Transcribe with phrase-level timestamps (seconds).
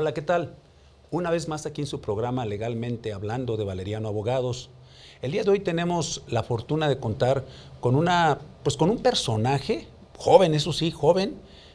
[0.00, 0.54] Hola, ¿qué tal?
[1.10, 4.70] Una vez más aquí en su programa Legalmente Hablando de Valeriano Abogados.
[5.22, 7.44] El día de hoy tenemos la fortuna de contar
[7.80, 11.34] con una, pues con un personaje, joven, eso sí, joven,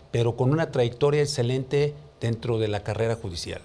[0.09, 3.59] pero con una trayectoria excelente dentro de la carrera judicial.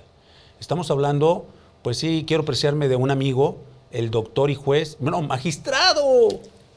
[0.58, 1.46] Estamos hablando,
[1.82, 3.58] pues sí, quiero apreciarme de un amigo,
[3.92, 6.30] el doctor y juez, bueno, magistrado,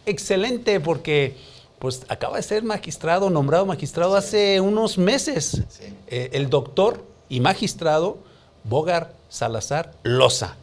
[0.05, 1.35] excelente, porque
[1.79, 5.63] pues acaba de ser magistrado, nombrado magistrado hace unos meses.
[6.05, 8.17] Eh, el doctor y magistrado
[8.65, 10.57] Bogar Salazar Loza,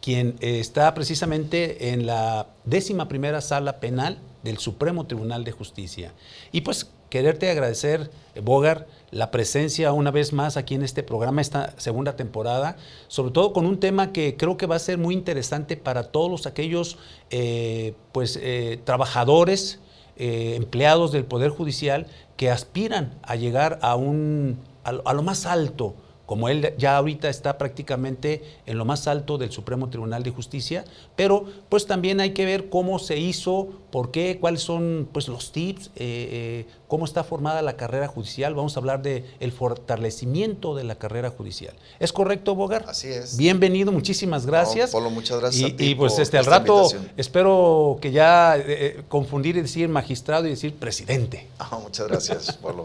[0.00, 6.14] quien eh, está precisamente en la décima primera sala penal del Supremo Tribunal de Justicia.
[6.50, 8.10] Y pues quererte agradecer,
[8.42, 13.52] Bogar, la presencia una vez más aquí en este programa, esta segunda temporada, sobre todo
[13.52, 16.96] con un tema que creo que va a ser muy interesante para todos aquellos
[17.30, 19.78] eh, pues, eh, trabajadores,
[20.16, 26.48] empleados del Poder Judicial que aspiran a llegar a, un, a lo más alto como
[26.48, 30.84] él ya ahorita está prácticamente en lo más alto del Supremo Tribunal de Justicia,
[31.16, 35.52] pero pues también hay que ver cómo se hizo, por qué, cuáles son pues los
[35.52, 38.54] tips, eh, eh, cómo está formada la carrera judicial.
[38.54, 41.74] Vamos a hablar del el fortalecimiento de la carrera judicial.
[41.98, 42.84] ¿Es correcto, Bogar?
[42.86, 43.36] Así es.
[43.36, 44.92] Bienvenido, muchísimas gracias.
[44.92, 45.72] Polo, muchas gracias.
[45.76, 50.50] Y, y pues este al rato espero que ya eh, confundir y decir magistrado y
[50.50, 51.48] decir presidente.
[51.58, 52.84] Ah, muchas gracias, Polo.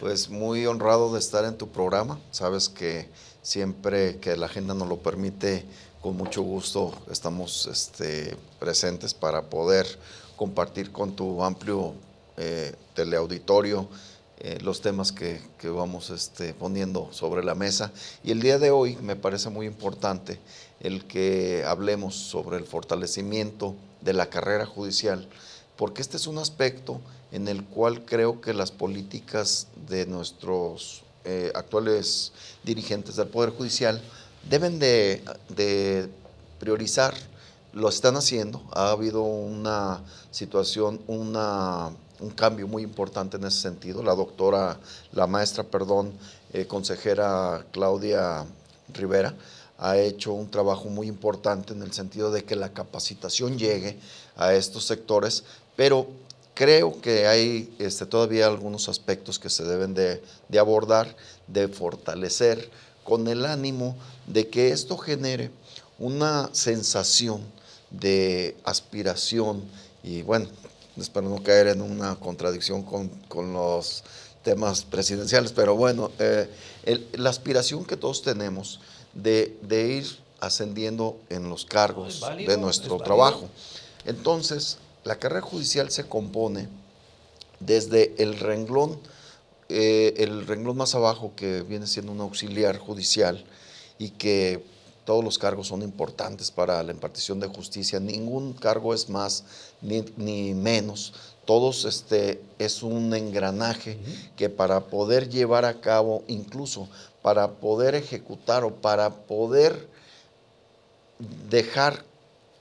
[0.00, 2.18] Pues muy honrado de estar en tu programa.
[2.32, 3.08] Sabes que
[3.40, 5.64] siempre que la agenda nos lo permite,
[6.02, 9.86] con mucho gusto estamos este, presentes para poder
[10.36, 11.94] compartir con tu amplio
[12.36, 13.88] eh, teleauditorio
[14.38, 17.90] eh, los temas que, vamos este, poniendo sobre la mesa.
[18.22, 20.38] Y el día de hoy me parece muy importante
[20.80, 25.26] el que hablemos sobre el fortalecimiento de la carrera judicial,
[25.76, 27.00] porque este es un aspecto
[27.32, 32.32] en el cual creo que las políticas de nuestros eh, actuales
[32.62, 34.02] dirigentes del Poder Judicial
[34.48, 36.08] deben de,
[36.58, 37.14] priorizar,
[37.72, 44.02] lo están haciendo, ha habido una situación, una, un cambio muy importante en ese sentido.
[44.02, 44.78] La doctora,
[45.12, 46.12] la maestra, perdón,
[46.52, 48.44] eh, consejera Claudia
[48.92, 49.34] Rivera,
[49.78, 53.98] ha hecho un trabajo muy importante en el sentido de que la capacitación llegue
[54.36, 55.44] a estos sectores,
[55.76, 56.06] pero
[56.54, 60.22] creo que hay este, todavía algunos aspectos que se deben de,
[60.58, 61.14] abordar,
[61.46, 62.70] de fortalecer,
[63.04, 63.94] con el ánimo
[64.26, 65.50] de que esto genere
[65.98, 67.40] una sensación
[67.90, 69.62] de aspiración
[70.02, 70.48] y bueno,
[71.02, 74.04] espero no caer en una contradicción con, los
[74.42, 76.48] temas presidenciales, pero bueno, eh,
[77.14, 78.80] la aspiración que todos tenemos
[79.12, 80.06] de, ir
[80.40, 83.48] ascendiendo en los cargos de nuestro trabajo.
[84.04, 86.68] Entonces, la carrera judicial se compone
[87.60, 88.98] desde el renglón,
[89.68, 93.44] eh, el renglón más abajo que viene siendo un auxiliar judicial
[93.98, 94.62] y que
[95.06, 99.44] todos los cargos son importantes para la impartición de justicia, ningún cargo es más
[99.80, 103.98] ni, menos, todos este, es un engranaje
[104.36, 106.88] que para poder llevar a cabo, incluso
[107.22, 109.88] para poder ejecutar o para poder
[111.48, 112.04] dejar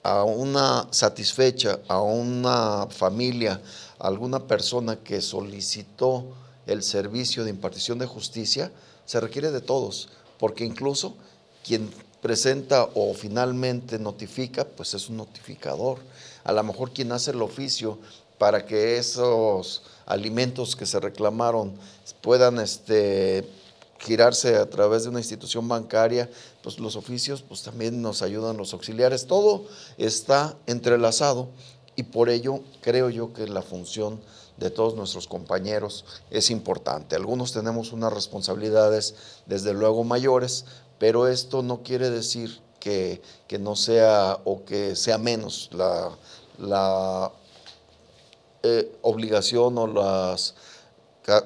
[0.04, 3.60] a una satisfecha, a una familia,
[3.98, 6.26] a alguna persona que solicitó
[6.68, 8.72] el servicio de impartición de justicia,
[9.06, 11.16] se requiere de todos, porque incluso
[11.66, 11.90] quien
[12.26, 16.00] presenta o finalmente notifica, pues es un notificador.
[16.44, 18.00] A lo mejor quien hace el oficio
[18.40, 21.76] para que esos alimentos que se reclamaron
[22.22, 23.48] puedan este,
[24.00, 26.28] girarse a través de una institución bancaria,
[26.64, 29.28] pues los oficios pues también nos ayudan los auxiliares.
[29.28, 29.68] Todo
[30.00, 31.50] está entrelazado
[31.96, 34.20] y por ello creo yo que la función
[34.58, 37.16] de todos nuestros compañeros es importante.
[37.16, 40.66] Algunos tenemos unas responsabilidades desde luego mayores,
[41.00, 43.22] pero esto no quiere decir que,
[43.60, 46.12] no sea o que sea menos la,
[46.60, 47.32] la
[48.64, 50.56] eh, obligación o las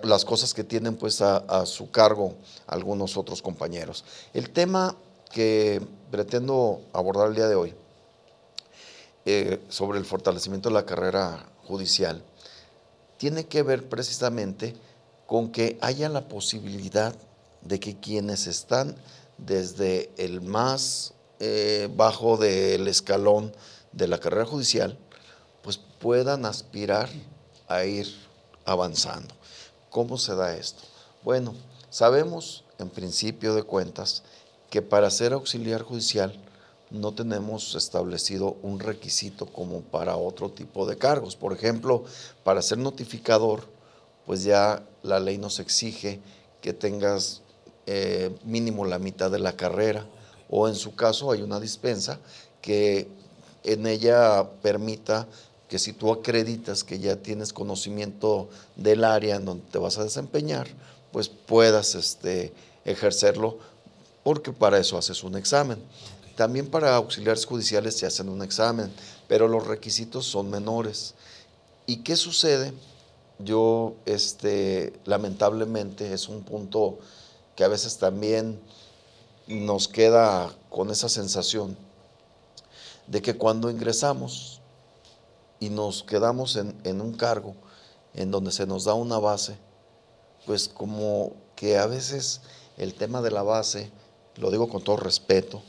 [0.04, 2.34] las cosas que tienen pues a, su cargo
[2.68, 4.04] algunos otros compañeros.
[4.34, 4.96] El tema
[5.31, 5.81] que
[6.12, 7.74] pretendo abordar el día de hoy
[9.25, 12.24] eh, sobre el fortalecimiento de la carrera judicial
[13.18, 14.75] tiene que ver precisamente
[15.28, 17.16] con que haya la posibilidad
[17.62, 18.96] de que quienes están
[19.45, 23.53] desde el más eh, bajo del escalón
[23.91, 24.97] de la carrera judicial,
[25.62, 27.09] pues puedan aspirar
[27.68, 28.07] a ir
[28.65, 29.33] avanzando.
[29.89, 30.83] ¿Cómo se da esto?
[31.24, 31.56] Bueno,
[31.89, 34.24] sabemos en principio de cuentas
[34.69, 36.39] que para ser auxiliar judicial,
[36.91, 41.36] no tenemos establecido un requisito como para otro tipo de cargos.
[41.36, 42.03] Por ejemplo,
[42.44, 43.63] para ser notificador,
[44.25, 46.19] pues ya la ley nos exige
[46.62, 47.41] que tengas
[47.91, 50.06] eh, mínimo la mitad de la carrera
[50.47, 52.19] o en su caso hay una dispensa
[52.62, 53.07] que
[53.63, 55.27] en ella permita
[55.68, 60.03] que si tú acreditas que ya tienes conocimiento del área en donde te vas a
[60.03, 60.68] desempeñar,
[61.12, 62.53] pues puedas este,
[62.86, 63.57] ejercerlo,
[64.24, 65.80] porque para eso haces un examen.
[66.36, 68.91] También para auxiliares judiciales se hacen un examen,
[69.27, 71.15] pero los requisitos son menores.
[71.88, 72.71] ¿Y qué sucede?
[73.39, 77.00] Yo, este, lamentablemente, es un punto
[77.59, 78.57] que a veces también
[79.45, 81.77] nos queda con esa sensación
[83.07, 84.61] de que cuando ingresamos
[85.59, 87.56] y nos quedamos en, un cargo
[88.13, 89.57] en donde se nos da una base,
[90.45, 92.39] pues como que a veces
[92.77, 93.91] el tema de la base,
[94.38, 95.62] lo digo con todo respeto,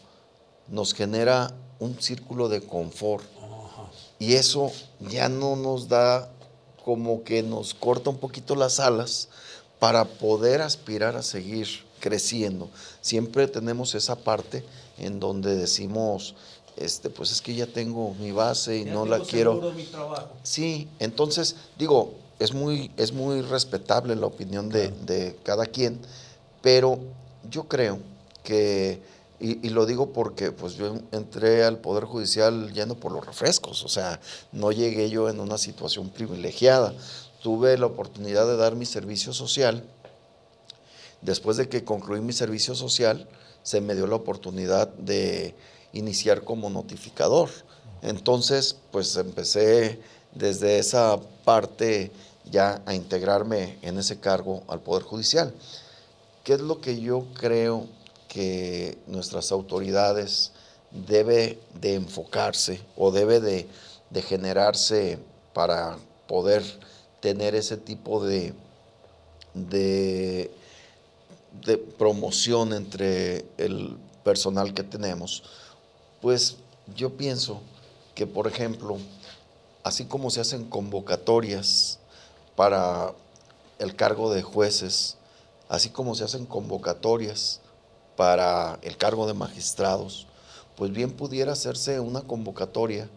[0.68, 3.24] nos genera un círculo de confort.
[4.20, 4.70] Y eso
[5.00, 6.30] ya no nos da
[6.84, 9.28] como que nos corta un poquito las alas
[9.80, 11.66] para poder aspirar a seguir
[11.98, 12.68] creciendo.
[13.00, 14.62] Siempre tenemos esa parte
[14.98, 16.36] en donde decimos,
[16.76, 19.72] este, pues es que ya tengo mi base y no la quiero.
[19.72, 20.28] Mi trabajo.
[20.42, 26.00] Sí, entonces digo, es muy, es muy respetable la opinión de, cada quien,
[26.62, 26.98] pero
[27.50, 27.98] yo creo
[28.42, 29.02] que,
[29.38, 33.88] y, lo digo porque pues yo entré al Poder Judicial yendo por los refrescos, o
[33.88, 34.20] sea,
[34.52, 36.94] no llegué yo en una situación privilegiada.
[37.42, 39.84] Tuve la oportunidad de dar mi servicio social.
[41.22, 43.28] Después de que concluí mi servicio social,
[43.62, 45.54] se me dio la oportunidad de
[45.92, 47.50] iniciar como notificador.
[48.02, 50.00] Entonces, pues empecé
[50.34, 52.10] desde esa parte
[52.50, 55.52] ya a integrarme en ese cargo al Poder Judicial.
[56.44, 57.86] ¿Qué es lo que yo creo
[58.28, 60.52] que nuestras autoridades
[60.90, 63.68] debe de enfocarse o debe de,
[64.22, 65.18] generarse
[65.52, 65.96] para
[66.26, 66.64] poder
[67.20, 68.52] tener ese tipo de,
[69.54, 70.50] de,
[71.98, 75.42] promoción entre el personal que tenemos?
[76.20, 76.56] Pues
[76.96, 77.60] yo pienso
[78.14, 78.98] que, por ejemplo,
[79.82, 81.98] así como se hacen convocatorias
[82.56, 83.12] para
[83.78, 85.16] el cargo de jueces,
[85.68, 87.60] así como se hacen convocatorias
[88.16, 90.26] para el cargo de magistrados,
[90.76, 93.08] pues bien pudiera hacerse una convocatoria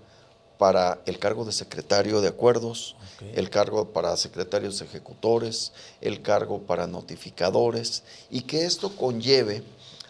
[0.57, 2.95] para el cargo de secretario de acuerdos,
[3.35, 5.71] el cargo para secretarios ejecutores,
[6.01, 9.63] el cargo para notificadores, y que esto conlleve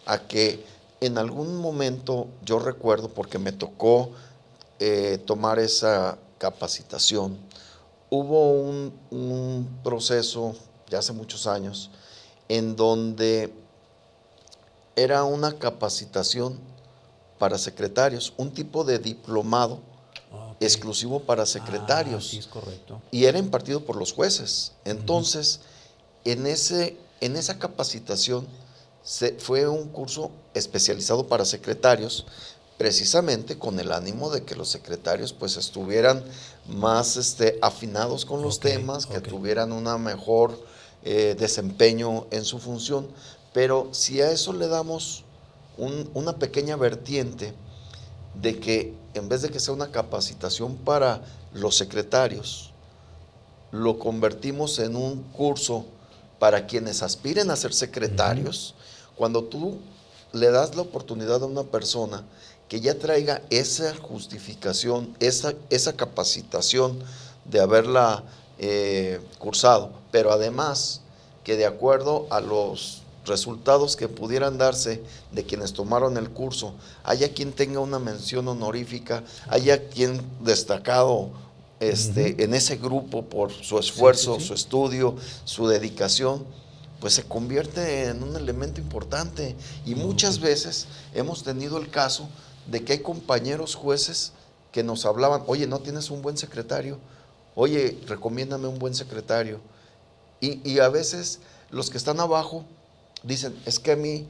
[0.06, 0.64] a que
[1.00, 4.10] en algún momento yo recuerdo, porque me tocó
[4.80, 7.38] eh, tomar esa capacitación,
[8.10, 10.54] hubo un, proceso
[10.88, 11.90] ya hace muchos años
[12.48, 13.52] en donde
[14.96, 16.58] era una capacitación
[17.38, 19.80] para secretarios, un tipo de diplomado
[20.64, 22.32] exclusivo para secretarios.
[22.34, 23.00] Ah, es correcto.
[23.10, 24.72] Y era impartido por los jueces.
[24.84, 25.60] Entonces,
[26.24, 28.46] en, ese, en esa capacitación
[29.38, 32.26] fue un curso especializado para secretarios,
[32.78, 36.24] precisamente con el ánimo de que los secretarios pues estuvieran
[36.66, 40.58] más este, afinados con los temas, que tuvieran una mejor
[41.04, 43.06] eh, desempeño en su función.
[43.52, 45.24] Pero si a eso le damos
[45.76, 47.52] una pequeña vertiente
[48.40, 52.72] de que en vez de que sea una capacitación para los secretarios,
[53.70, 55.86] lo convertimos en un curso
[56.38, 58.74] para quienes aspiren a ser secretarios,
[59.16, 59.78] cuando tú
[60.32, 62.24] le das la oportunidad a una persona
[62.68, 66.98] que ya traiga esa justificación, esa, esa capacitación
[67.44, 68.24] de haberla
[68.58, 71.00] eh, cursado, pero además
[71.44, 75.02] que de acuerdo a los resultados que pudieran darse
[75.32, 81.30] de quienes tomaron el curso, haya quien tenga una mención honorífica, haya quien destacado
[81.80, 86.44] este, en ese grupo por su esfuerzo, su estudio, su dedicación,
[87.00, 89.56] pues se convierte en un elemento importante.
[89.84, 92.28] Y muchas veces hemos tenido el caso
[92.70, 94.32] de que hay compañeros jueces
[94.72, 96.98] que nos hablaban, oye, ¿no tienes un buen secretario?
[97.54, 99.60] Oye, recomiéndame un buen secretario.
[100.40, 101.40] Y, a veces
[101.70, 102.64] los que están abajo
[103.24, 104.26] dicen, es que a mí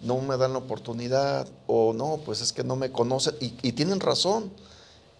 [0.00, 3.34] no me dan la oportunidad o no, pues es que no me conocen.
[3.40, 4.52] Y, y tienen razón.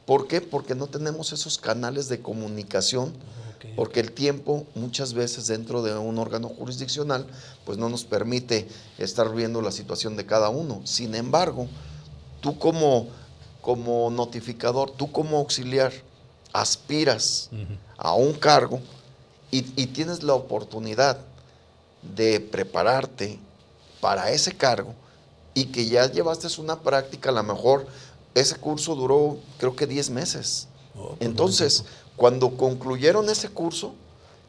[0.04, 0.42] ¿Por qué?
[0.42, 3.14] Porque no tenemos esos canales de comunicación
[3.76, 7.26] porque el tiempo muchas veces dentro de un órgano jurisdiccional
[7.64, 8.68] pues no nos permite
[8.98, 10.82] estar viendo la situación de cada uno.
[10.84, 11.66] Sin embargo,
[12.40, 13.08] tú como,
[13.60, 15.92] como notificador, tú como auxiliar,
[16.52, 17.50] aspiras
[17.96, 18.80] a un cargo
[19.50, 21.18] y, tienes la oportunidad
[22.14, 23.38] de prepararte
[24.00, 24.94] para ese cargo,
[25.54, 27.86] y que ya llevaste una práctica, a lo mejor
[28.34, 30.68] ese curso duró creo que 10 meses.
[30.96, 31.84] Oh, pues, Entonces,
[32.16, 33.94] cuando concluyeron ese curso,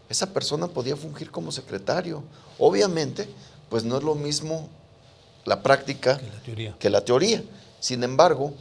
[0.09, 2.23] esa persona podía fungir como secretario.
[2.59, 3.27] Obviamente,
[3.69, 4.69] pues no es lo mismo
[5.45, 6.75] la práctica Que la teoría.
[6.79, 7.43] que la teoría.
[7.79, 8.53] Sin embargo,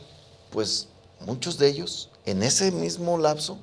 [0.50, 0.88] pues
[1.20, 3.58] muchos de ellos en ese mismo lapso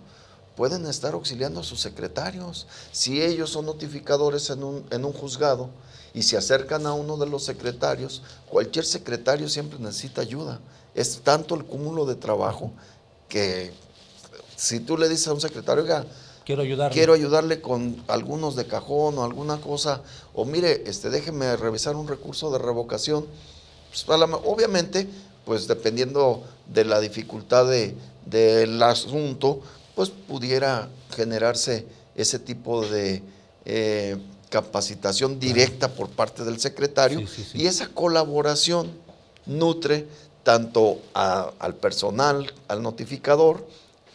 [0.61, 2.67] pueden estar auxiliando a sus secretarios.
[2.91, 5.69] Si ellos son notificadores en un, en un juzgado
[6.13, 10.59] y se acercan a uno de los secretarios, cualquier secretario siempre necesita ayuda.
[10.93, 12.73] Es tanto el cúmulo de trabajo
[13.27, 13.71] que
[14.55, 16.05] si tú le dices a un secretario, oiga,
[16.45, 16.93] Quiero ayudarle.
[16.93, 20.03] quiero ayudarle con algunos de cajón o alguna cosa,
[20.35, 23.25] o mire, este, déjeme revisar un recurso de revocación.
[23.89, 24.05] Pues,
[24.45, 25.09] obviamente,
[25.43, 27.95] pues dependiendo de la dificultad de-
[28.27, 29.61] del asunto,
[29.95, 33.21] pues pudiera generarse ese tipo de
[33.65, 34.17] eh,
[34.49, 37.61] capacitación directa por parte del secretario Sí, sí, sí.
[37.61, 38.91] y esa colaboración
[39.45, 40.07] nutre
[40.43, 43.65] tanto a- al personal, al notificador,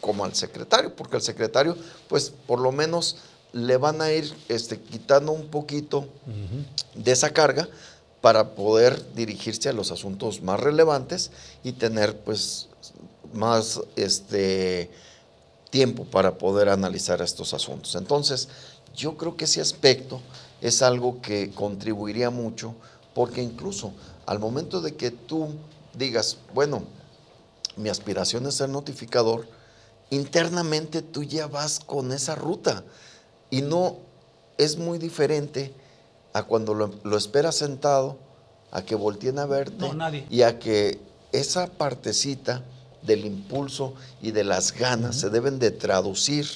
[0.01, 1.75] como al secretario, porque el secretario,
[2.07, 3.17] pues por lo menos
[3.53, 6.07] le van a ir este, quitando un poquito
[6.93, 7.67] de esa carga
[8.21, 11.31] para poder dirigirse a los asuntos más relevantes
[11.63, 12.67] y tener pues
[13.33, 14.91] más este
[15.69, 17.95] tiempo para poder analizar estos asuntos.
[17.95, 18.47] Entonces,
[18.95, 20.21] yo creo que ese aspecto
[20.61, 22.73] es algo que contribuiría mucho
[23.13, 23.91] porque incluso
[24.25, 25.49] al momento de que tú
[25.93, 26.83] digas, bueno,
[27.75, 29.47] mi aspiración es ser notificador,
[30.09, 32.83] internamente tú ya vas con esa ruta
[33.49, 33.97] y no
[34.57, 35.73] es muy diferente
[36.33, 38.17] a cuando lo, lo esperas sentado,
[38.71, 40.25] a que volteen a verte No, nadie.
[40.29, 40.99] y a que
[41.31, 42.63] esa partecita
[43.01, 46.47] del impulso y de las ganas se deben de traducir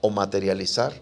[0.00, 0.92] o materializar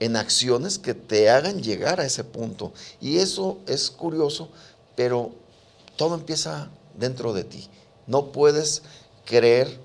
[0.00, 2.72] en acciones que te hagan llegar a ese punto.
[3.00, 4.48] Y eso es curioso,
[4.96, 5.32] pero
[5.96, 7.68] todo empieza dentro de ti.
[8.06, 8.82] No puedes
[9.26, 9.78] creer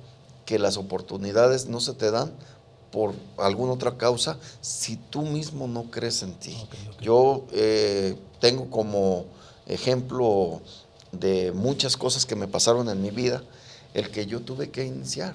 [0.46, 2.32] que las oportunidades no se te dan
[2.92, 6.56] por alguna otra causa si tú mismo no crees en ti.
[7.02, 9.26] Yo eh, tengo como
[9.66, 10.62] ejemplo
[11.12, 13.44] de muchas cosas que me pasaron en mi vida
[13.96, 15.34] el que yo tuve que iniciar.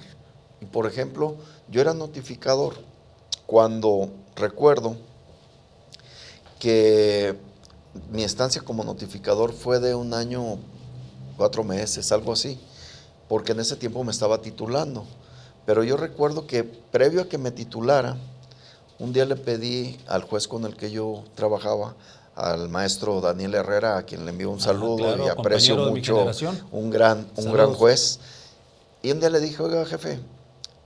[0.61, 1.35] Y por ejemplo,
[1.69, 2.75] yo era notificador
[3.47, 4.95] cuando recuerdo
[6.59, 7.35] que
[8.11, 10.59] mi estancia como notificador fue de un año,
[11.35, 12.59] cuatro meses, algo así,
[13.27, 15.05] porque en ese tiempo me estaba titulando.
[15.65, 18.15] Pero yo recuerdo que previo a que me titulara,
[18.99, 21.95] un día le pedí al juez con el que yo trabajaba,
[22.35, 26.27] al maestro Daniel Herrera, a quien le envío un saludo claro, y aprecio mucho,
[26.71, 27.53] un gran, un Saludos.
[27.53, 28.19] gran juez.
[29.03, 30.19] Y un día le dije, oiga, jefe,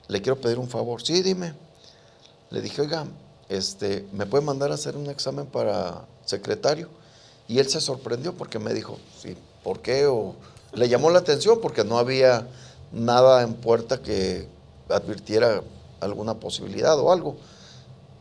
[0.07, 1.01] le quiero pedir un favor.
[1.01, 1.53] Sí, dime.
[2.49, 3.05] Le dije, oiga,
[3.49, 6.89] este, ¿me puede mandar a hacer un examen para secretario?
[7.47, 10.05] Y él se sorprendió porque me dijo, sí, ¿por qué?
[10.07, 10.35] O,
[10.73, 12.47] le llamó la atención porque no había
[12.91, 14.47] nada en puerta que
[14.89, 15.61] advirtiera
[15.99, 17.37] alguna posibilidad o algo.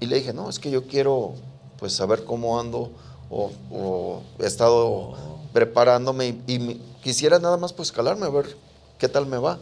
[0.00, 1.34] Y le dije, no, es que yo quiero
[1.78, 2.90] pues saber cómo ando
[3.30, 5.14] o, he estado
[5.52, 8.56] preparándome y, y quisiera nada más pues calarme a ver
[8.98, 9.58] qué tal me va.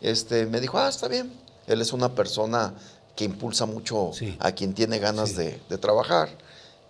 [0.00, 1.32] Este, me dijo, ah, está bien.
[1.66, 2.74] Él es una persona
[3.16, 4.36] que impulsa mucho Sí.
[4.40, 5.36] a quien tiene ganas Sí.
[5.36, 6.28] de, de trabajar.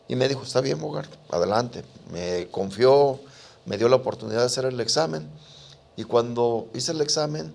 [0.09, 1.85] Y me dijo, está bien, Bogar, adelante.
[2.13, 3.21] Me confió,
[3.65, 5.29] me dio la oportunidad de hacer el examen.
[5.97, 7.53] Y cuando hice el examen,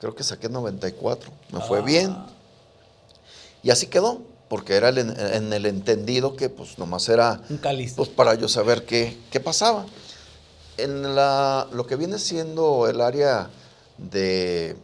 [0.00, 1.30] creo que saqué 94.
[1.52, 1.82] Me fue Ah.
[1.82, 2.16] bien.
[3.62, 7.58] Y así quedó, porque era el en, el entendido que pues nomás era Un
[7.96, 9.86] pues para yo saber qué, qué pasaba.
[10.76, 13.48] En la, lo que viene siendo el área
[13.98, 14.76] de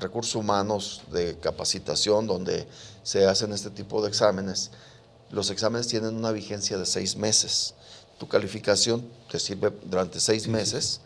[0.00, 2.66] recursos humanos, de capacitación, donde
[3.02, 4.70] se hacen este tipo de exámenes,
[5.30, 7.74] los exámenes tienen una vigencia de seis meses.
[8.18, 11.00] Tu calificación te sirve durante seis meses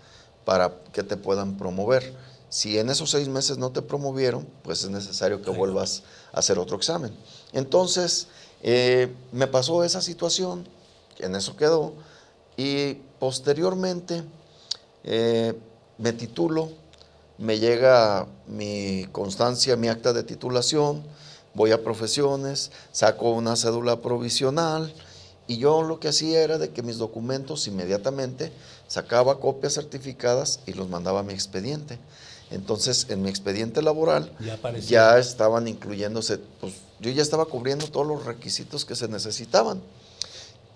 [0.44, 2.14] para que te puedan promover.
[2.48, 6.58] Si en esos seis meses no te promovieron, pues es necesario que vuelvas a hacer
[6.58, 7.14] otro examen.
[7.52, 8.28] Entonces,
[8.62, 10.66] eh, me pasó esa situación,
[11.18, 11.92] en eso quedó,
[12.56, 14.22] y posteriormente
[15.02, 15.54] eh,
[15.98, 16.70] me titulo,
[17.38, 21.02] me llega mi constancia, mi acta de titulación,
[21.54, 24.92] voy a profesiones, saco una cédula provisional
[25.46, 28.52] y yo lo que hacía era de que mis documentos inmediatamente
[28.86, 31.98] sacaba copias certificadas y los mandaba a mi expediente.
[32.50, 34.32] Entonces, en mi expediente laboral
[34.86, 39.82] Ya estaban incluyéndose, pues yo ya estaba cubriendo todos los requisitos que se necesitaban.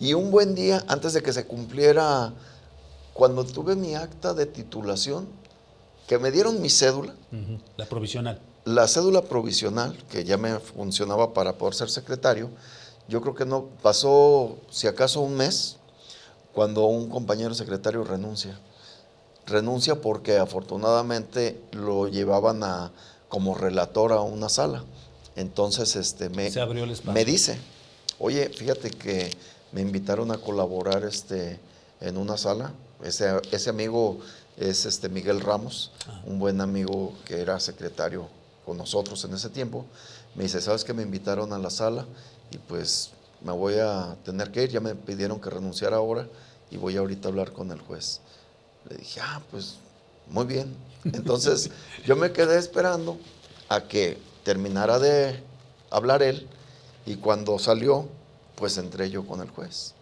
[0.01, 2.33] Y un buen día, antes de que se cumpliera,
[3.15, 5.29] cuando tuve mi acta de titulación,
[6.09, 7.15] que me dieron mi cédula,
[7.77, 8.41] La provisional.
[8.65, 12.51] la cédula provisional, que ya me funcionaba para poder ser secretario,
[13.09, 15.77] yo creo que no pasó, si acaso, un mes,
[16.53, 18.59] cuando un compañero secretario renuncia.
[19.47, 22.91] renuncia porque afortunadamente lo llevaban a
[23.31, 24.85] como relator a una sala.
[25.37, 27.13] Entonces, este, me, Se abrió el espacio.
[27.13, 27.59] me dice,
[28.19, 29.31] oye, fíjate que
[29.73, 31.59] me invitaron a colaborar este,
[32.01, 32.73] en una sala.
[33.03, 34.19] Ese, ese amigo
[34.59, 35.93] es este Miguel Ramos,
[36.25, 38.29] un buen amigo que era secretario
[38.65, 39.87] con nosotros en ese tiempo.
[40.35, 42.07] Me dice, ¿sabes que me invitaron a la sala?
[42.51, 43.11] Y pues
[43.41, 46.27] me voy a tener que ir, ya me pidieron que renunciara ahora
[46.71, 48.21] y voy ahorita a hablar con el juez.
[48.89, 49.77] Le dije, ah, pues
[50.29, 50.75] muy bien.
[51.05, 51.71] Entonces
[52.07, 53.17] yo me quedé esperando
[53.69, 55.41] a que terminara de
[55.91, 56.49] hablar él
[57.07, 58.09] y cuando salió,
[58.57, 59.95] pues entré yo con el juez.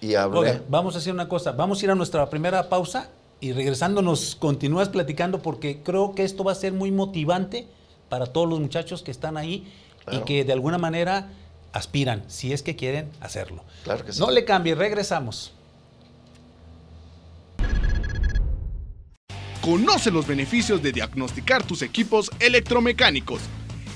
[0.00, 0.38] Y hablé.
[0.38, 4.02] Oiga, vamos a hacer una cosa, vamos a ir a nuestra primera pausa y regresando
[4.02, 7.66] nos continúas platicando porque creo que esto va a ser muy motivante
[8.08, 9.70] para todos los muchachos que están ahí
[10.10, 11.30] y que de alguna manera
[11.72, 13.64] aspiran, si es que quieren hacerlo.
[13.84, 14.20] Claro que sí.
[14.20, 15.52] No le cambie, regresamos.
[19.60, 23.42] Conoce los beneficios de diagnosticar tus equipos electromecánicos.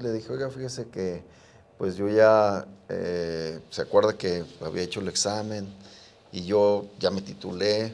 [0.00, 1.22] le dije, oiga, fíjese que
[1.76, 5.66] pues yo ya, eh, se acuerda que había hecho el examen
[6.30, 7.92] y yo ya me titulé,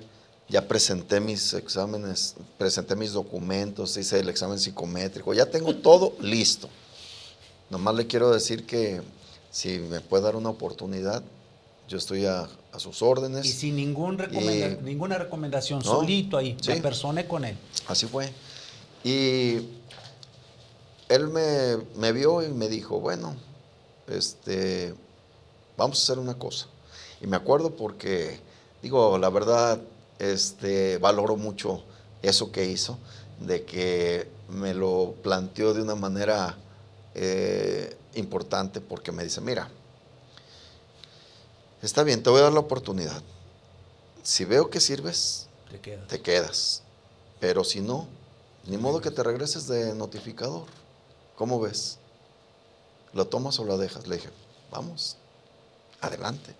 [0.50, 6.68] ya presenté mis exámenes, presenté mis documentos, hice el examen psicométrico, ya tengo todo listo.
[7.70, 9.00] Nomás le quiero decir que
[9.50, 11.22] si me puede dar una oportunidad,
[11.88, 13.46] yo estoy a, a sus órdenes.
[13.46, 16.80] Y sin ningún recomenda- Y- ninguna recomendación, No, solito ahí, me sí.
[16.82, 17.56] personé con él.
[17.86, 18.30] Así fue.
[19.04, 19.68] Y
[21.08, 23.36] él me, me vio y me dijo, bueno,
[24.06, 24.94] este,
[25.76, 26.66] vamos a hacer una cosa.
[27.20, 28.40] Y me acuerdo porque,
[28.82, 29.80] digo, la verdad,
[30.18, 31.82] este, valoro mucho
[32.22, 32.98] eso que hizo,
[33.40, 36.56] de que me lo planteó de una manera
[37.14, 39.68] eh, importante, porque me dice, mira,
[41.82, 43.22] está bien, te voy a dar la oportunidad.
[44.22, 46.06] Si veo que sirves, Te queda.
[46.06, 46.82] te quedas.
[47.40, 48.08] Pero si no,
[48.68, 50.64] ni modo que te regreses de notificador.
[51.36, 51.98] ¿Cómo ves?
[53.14, 54.06] ¿Lo tomas o la dejas?
[54.06, 54.28] Le dije,
[54.70, 55.16] vamos,
[56.00, 56.54] adelante.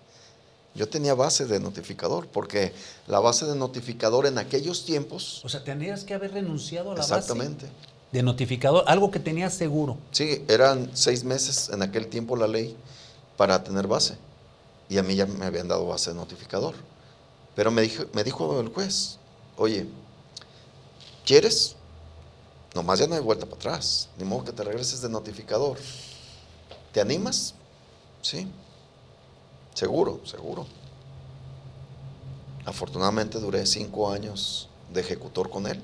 [0.73, 2.73] Yo tenía base de notificador, porque
[3.07, 7.01] la base de notificador en aquellos tiempos, O sea, tendrías que haber renunciado a la
[7.01, 7.65] exactamente.
[7.65, 7.77] base
[8.11, 9.97] de notificador, algo que tenías seguro.
[10.11, 12.75] Sí, eran seis meses en aquel tiempo la ley
[13.37, 14.17] para tener base.
[14.89, 16.73] Y a mí ya me habían dado base de notificador.
[17.55, 19.17] Pero me dijo, me dijo el juez,
[19.57, 19.85] oye,
[21.25, 21.75] ¿quieres?
[22.75, 24.09] Nomás ya no hay vuelta para atrás.
[24.17, 25.77] Ni modo que te regreses de notificador.
[26.91, 27.53] ¿Te animas?
[28.21, 28.47] Sí.
[29.73, 30.65] Seguro, seguro.
[32.65, 35.81] Afortunadamente duré cinco años de ejecutor con él.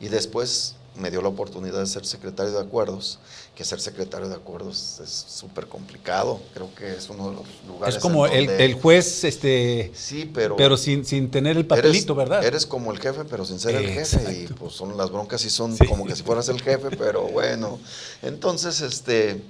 [0.00, 3.18] Y después me dio la oportunidad de ser secretario de acuerdos,
[3.54, 7.96] que ser secretario de acuerdos es súper complicado, creo que es uno de los lugares.
[7.96, 9.90] Es como el, el, juez, este.
[9.94, 10.56] Sí, pero.
[10.56, 12.44] Pero sin, sin tener el papelito, ¿verdad?
[12.44, 14.44] Eres como el jefe, pero sin ser el jefe.
[14.44, 17.78] Y pues son las broncas y son como que si fueras el jefe, pero bueno.
[18.22, 19.42] Entonces, este.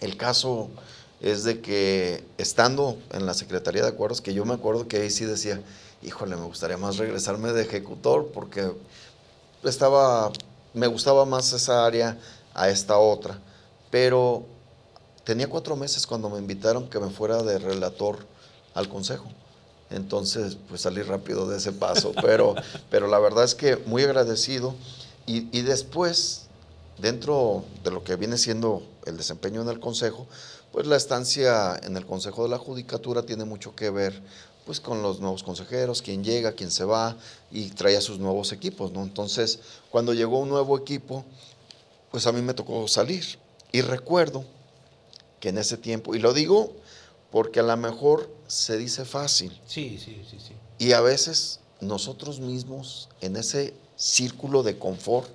[0.00, 0.70] El caso
[1.20, 5.10] es de que estando en la Secretaría de Acuerdos, que yo me acuerdo que ahí
[5.10, 5.60] sí decía,
[6.02, 8.70] híjole, me gustaría más regresarme de ejecutor porque
[9.62, 10.32] estaba,
[10.74, 12.18] me gustaba más esa área
[12.54, 13.38] a esta otra.
[13.90, 14.44] Pero
[15.24, 18.18] tenía cuatro meses cuando me invitaron que me fuera de relator
[18.74, 19.26] al consejo.
[19.90, 22.54] Entonces, pues salí rápido de ese paso, pero,
[22.90, 24.74] pero la verdad es que muy agradecido.
[25.26, 26.46] Y, y después,
[26.98, 30.26] dentro de lo que viene siendo el desempeño en el consejo,
[30.72, 34.22] pues la estancia en el consejo de la judicatura tiene mucho que ver
[34.64, 37.16] pues con los nuevos consejeros, quién llega, quién se va
[37.50, 39.02] y trae a sus nuevos equipos, ¿no?
[39.02, 41.24] Entonces, cuando llegó un nuevo equipo,
[42.10, 43.24] pues a mí me tocó salir.
[43.72, 44.44] Y recuerdo
[45.38, 46.72] que en ese tiempo, y lo digo
[47.30, 49.58] porque a lo mejor se dice fácil.
[49.66, 50.54] Sí, sí, sí, sí.
[50.78, 55.28] Y a veces nosotros mismos en ese círculo de confort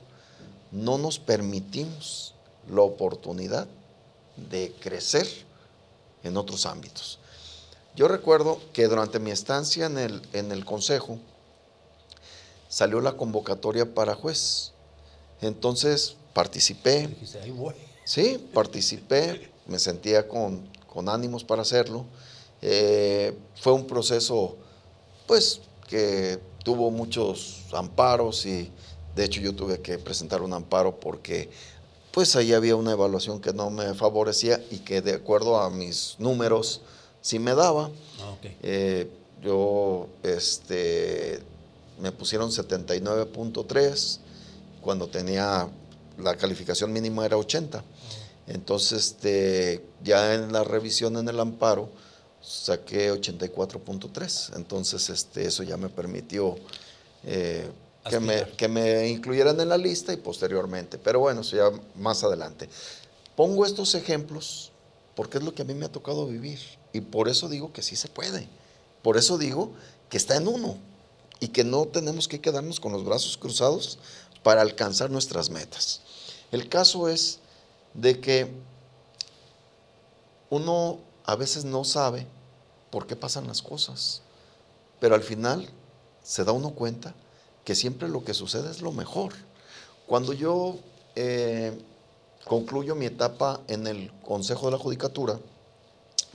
[0.71, 2.33] no nos permitimos
[2.69, 3.67] la oportunidad
[4.35, 5.27] de crecer
[6.23, 7.19] en otros ámbitos.
[7.95, 11.17] Yo recuerdo que durante mi estancia en el, en el consejo
[12.67, 14.73] salió la convocatoria para juez.
[15.41, 17.15] Entonces participé.
[18.03, 20.69] Sí, participé, me sentía con,
[21.07, 22.05] ánimos para hacerlo.
[22.61, 24.57] Eh, fue un proceso,
[25.25, 28.71] pues, que tuvo muchos amparos y
[29.15, 31.49] de hecho yo tuve que presentar un amparo porque
[32.11, 36.15] pues ahí había una evaluación que no me favorecía y que de acuerdo a mis
[36.17, 36.81] números
[37.25, 37.89] sí me daba.
[38.21, 39.09] Ah, eh,
[39.41, 41.39] yo, este,
[41.99, 44.19] me pusieron 79.3
[44.79, 45.67] cuando tenía
[46.19, 47.83] la calificación mínima era 80.
[48.45, 51.89] Entonces, este, ya en la revisión en el amparo
[52.43, 54.55] saqué 84.3.
[54.55, 56.55] Entonces, este, eso ya me permitió
[57.23, 57.67] eh,
[58.07, 60.99] que, me, que me incluyeran en la lista y posteriormente.
[60.99, 62.69] Pero bueno, eso ya más adelante.
[63.35, 64.71] Pongo estos ejemplos
[65.15, 66.59] porque es lo que a mí me ha tocado vivir.
[66.95, 68.47] Y por eso digo que sí se puede.
[69.03, 69.73] Por eso digo
[70.09, 70.77] que está en uno
[71.41, 73.99] y que no tenemos que quedarnos con los brazos cruzados
[74.43, 75.99] para alcanzar nuestras metas.
[76.53, 77.39] El caso es
[77.93, 78.49] de que
[80.49, 82.27] uno a veces no sabe
[82.91, 84.21] por qué pasan las cosas,
[85.01, 85.67] pero al final
[86.23, 87.13] se da uno cuenta
[87.65, 89.33] que siempre lo que sucede es lo mejor.
[90.07, 90.77] Cuando yo
[91.17, 91.77] eh,
[92.45, 95.41] concluyo mi etapa en el Consejo de la Judicatura,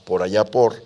[0.04, 0.82] por allá por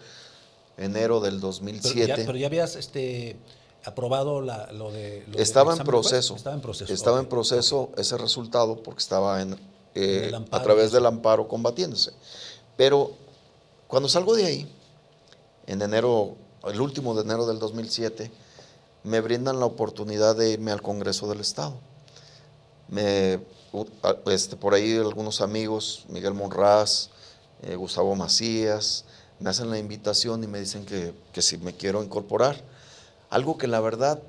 [0.77, 2.15] enero del 2007.
[2.27, 3.37] Pero ya, habías este,
[3.85, 5.25] aprobado lo de...
[5.37, 6.93] estaba, en proceso, estaba en proceso.
[6.93, 9.59] Estaba en proceso ese resultado porque estaba en,
[9.95, 12.13] eh, a través del amparo combatiéndose.
[12.77, 13.13] Pero
[13.87, 14.69] cuando salgo de ahí,
[15.67, 18.31] en enero, el último de enero del 2007,
[19.05, 21.75] me brindan la oportunidad de irme al Congreso del Estado.
[22.89, 23.41] Me,
[24.27, 27.11] este, por ahí algunos amigos, Miguel Monraz,
[27.67, 29.05] eh, Gustavo Macías,
[29.41, 32.57] me hacen la invitación y me dicen que, si me quiero incorporar.
[33.31, 34.21] Algo que la verdad,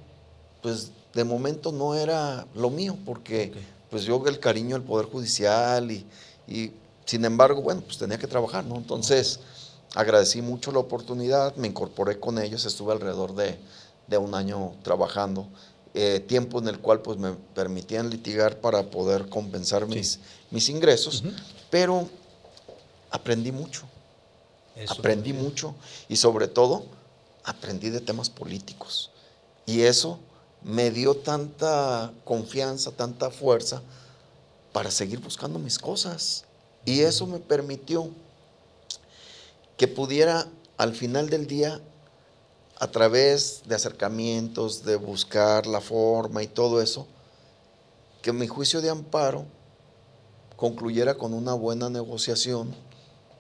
[0.62, 3.54] pues de momento no era lo mío, porque
[3.90, 6.74] pues yo el cariño al Poder Judicial y,
[7.06, 8.78] sin embargo, bueno, pues tenía que trabajar, ¿no?
[8.78, 9.40] Entonces,
[9.94, 13.58] agradecí mucho la oportunidad, me incorporé con ellos, estuve alrededor de,
[14.18, 15.48] un año trabajando,
[15.94, 20.20] eh, tiempo en el cual pues me permitían litigar para poder compensar mis,
[20.52, 21.24] mis ingresos,
[21.70, 22.10] pero
[23.12, 23.86] aprendí mucho
[24.90, 25.76] aprendí mucho
[26.10, 26.86] y sobre todo
[27.44, 29.12] aprendí de temas políticos.
[29.66, 30.20] Y eso
[30.64, 33.82] me dio tanta confianza, tanta fuerza
[34.74, 36.46] para seguir buscando mis cosas.
[36.84, 38.10] Y eso me permitió
[39.78, 41.80] que pudiera al final del día,
[42.78, 47.08] a través de acercamientos, de buscar la forma y todo eso,
[48.22, 49.46] que mi juicio de amparo
[50.58, 52.76] concluyera con una buena negociación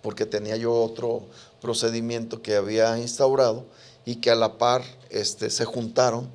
[0.06, 1.24] porque tenía yo otro
[1.60, 3.65] procedimiento que había instaurado
[4.06, 6.30] y que a la par este, se juntaron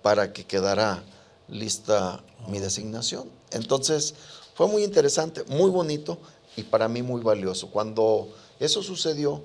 [0.00, 1.02] para que quedara
[1.48, 3.28] lista mi designación.
[3.50, 4.14] Entonces
[4.54, 6.18] fue muy interesante, muy bonito
[6.56, 7.68] y para mí muy valioso.
[7.68, 8.28] Cuando
[8.60, 9.42] eso sucedió,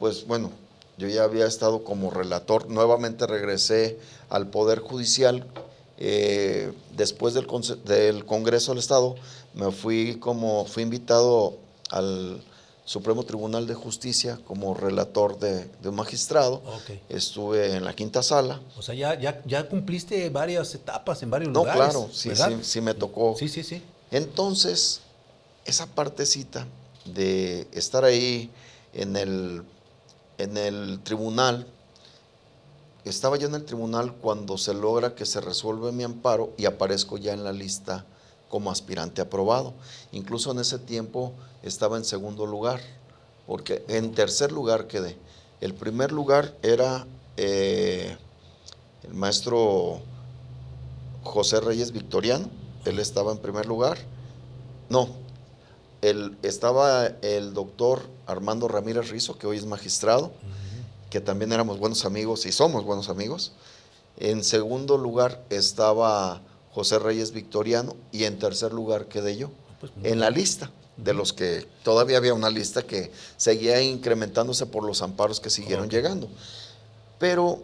[0.00, 0.50] pues bueno,
[0.98, 5.46] yo ya había estado como relator, nuevamente regresé al Poder Judicial.
[5.96, 7.46] Eh, después del,
[7.84, 9.14] del Congreso del Estado,
[9.54, 11.56] me fui como, fui invitado
[11.90, 12.42] al
[12.86, 16.62] Supremo Tribunal de Justicia como relator de, de un magistrado.
[17.08, 18.60] Estuve en la quinta sala.
[18.76, 21.82] O sea, ya, ya, ya cumpliste varias etapas en varios No, lugares.
[21.82, 23.36] claro, sí, sí, sí me tocó.
[23.38, 23.82] Sí, sí, sí.
[24.10, 25.00] Entonces,
[25.64, 26.66] esa partecita
[27.06, 28.50] de estar ahí
[28.92, 29.62] en el,
[30.36, 31.66] en el tribunal,
[33.04, 37.16] estaba yo en el tribunal cuando se logra que se resuelve mi amparo y aparezco
[37.18, 38.04] ya en la lista
[38.54, 39.74] como aspirante aprobado.
[40.12, 41.32] Incluso en ese tiempo
[41.64, 42.80] estaba en segundo lugar,
[43.48, 45.16] porque en tercer lugar quedé.
[45.60, 47.04] El primer lugar era
[47.36, 48.16] eh,
[49.02, 50.02] el maestro
[51.24, 52.48] José Reyes Victoriano,
[52.84, 53.98] él estaba en primer lugar.
[54.88, 55.08] No,
[56.42, 60.30] estaba el doctor Armando Ramírez Rizo, que hoy es magistrado,
[61.10, 63.50] que también éramos buenos amigos y somos buenos amigos.
[64.16, 66.40] En segundo lugar estaba
[66.74, 71.32] José Reyes Victoriano y en tercer lugar quedé yo, Pues en la lista de los
[71.32, 76.28] que todavía había una lista que seguía incrementándose por los amparos que siguieron llegando.
[77.18, 77.62] Pero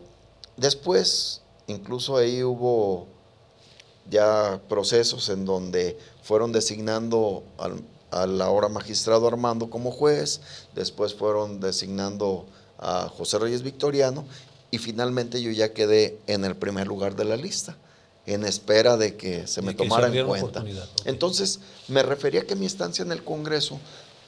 [0.56, 3.06] después, incluso ahí hubo
[4.08, 10.40] ya procesos en donde fueron designando al, al ahora magistrado Armando como juez,
[10.74, 12.46] después fueron designando
[12.78, 14.24] a José Reyes Victoriano
[14.70, 17.76] y finalmente yo ya quedé en el primer lugar de la lista,
[18.26, 20.64] en espera de que se me tomara en cuenta.
[21.04, 23.78] Entonces, me refería que mi estancia en el Congreso,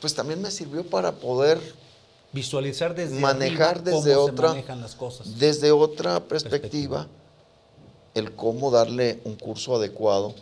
[0.00, 1.61] pues también me sirvió para poder
[2.35, 5.38] Visualizar desde Manejar desde cómo otra- se manejan las cosas.
[5.38, 7.07] desde otra perspectiva,
[8.14, 10.35] el cómo darle un curso adecuado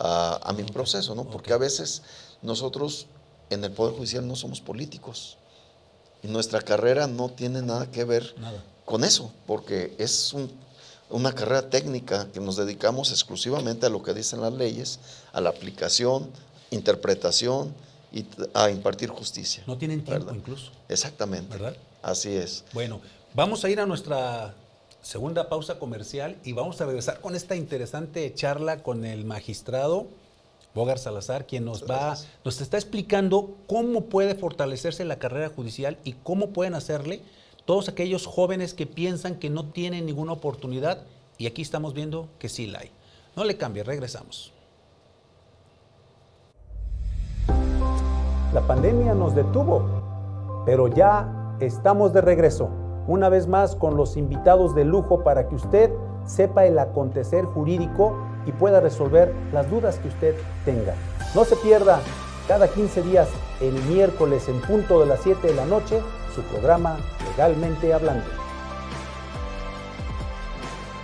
[0.00, 1.24] a, a mi proceso, ¿no?
[1.24, 2.02] Porque a veces
[2.42, 3.06] nosotros
[3.50, 5.36] en el Poder Judicial no somos políticos.
[6.22, 8.62] Y nuestra carrera no tiene nada que ver Nada.
[8.84, 10.50] con eso, porque es un-
[11.10, 14.98] una carrera técnica que nos dedicamos exclusivamente a lo que dicen las leyes,
[15.32, 16.30] a la aplicación,
[16.70, 17.74] interpretación
[18.12, 19.62] y a impartir justicia.
[19.66, 20.38] No tienen tiempo ¿verdad?
[20.38, 21.56] incluso, Exactamente.
[21.56, 21.76] ¿verdad?
[22.02, 22.64] Así es.
[22.72, 23.00] Bueno,
[23.34, 24.54] vamos a ir a nuestra
[25.02, 30.08] segunda pausa comercial y vamos a regresar con esta interesante charla con el magistrado
[30.74, 36.12] Bogar Salazar, quien nos va, nos está explicando cómo puede fortalecerse la carrera judicial y
[36.12, 37.22] cómo pueden hacerle
[37.66, 41.02] todos aquellos jóvenes que piensan que no tienen ninguna oportunidad
[41.36, 42.90] y aquí estamos viendo que sí la hay.
[43.34, 44.52] No le cambie, regresamos.
[48.54, 52.70] La pandemia nos detuvo, pero ya estamos de regreso,
[53.08, 55.90] una vez más con los invitados de lujo para que usted
[56.24, 60.94] sepa el acontecer jurídico y pueda resolver las dudas que usted tenga.
[61.34, 62.00] No se pierda
[62.46, 63.28] cada 15 días,
[63.60, 66.00] el miércoles en punto de las 7 de la noche,
[66.34, 66.96] su programa
[67.36, 68.24] Legalmente Hablando.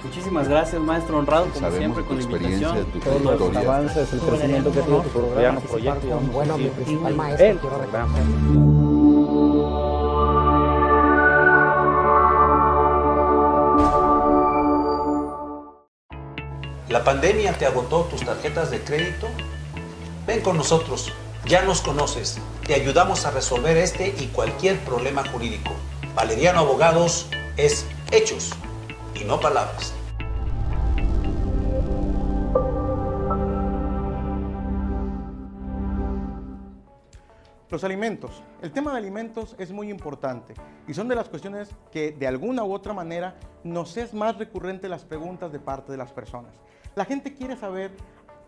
[0.03, 2.77] Muchísimas gracias, maestro honrado, como Sabemos siempre, con la invitación.
[2.79, 5.61] experiencia, de tu Todos los avances, el crecimiento que tiene tu programa.
[5.61, 8.19] proyecto, digamos, Bueno, mi principal maestro, el quiero programa.
[16.89, 19.29] ¿La pandemia te agotó tus tarjetas de crédito?
[20.27, 21.13] Ven con nosotros,
[21.47, 25.73] ya nos conoces, te ayudamos a resolver este y cualquier problema jurídico.
[26.15, 28.51] Valeriano Abogados es hechos
[29.15, 29.95] y no palabras.
[37.71, 38.43] Los alimentos.
[38.61, 40.53] El tema de alimentos es muy importante
[40.87, 44.91] y son de las cuestiones que de alguna u otra manera nos es más recurrente
[44.91, 46.53] las preguntas de parte de las personas.
[46.95, 47.91] La gente quiere saber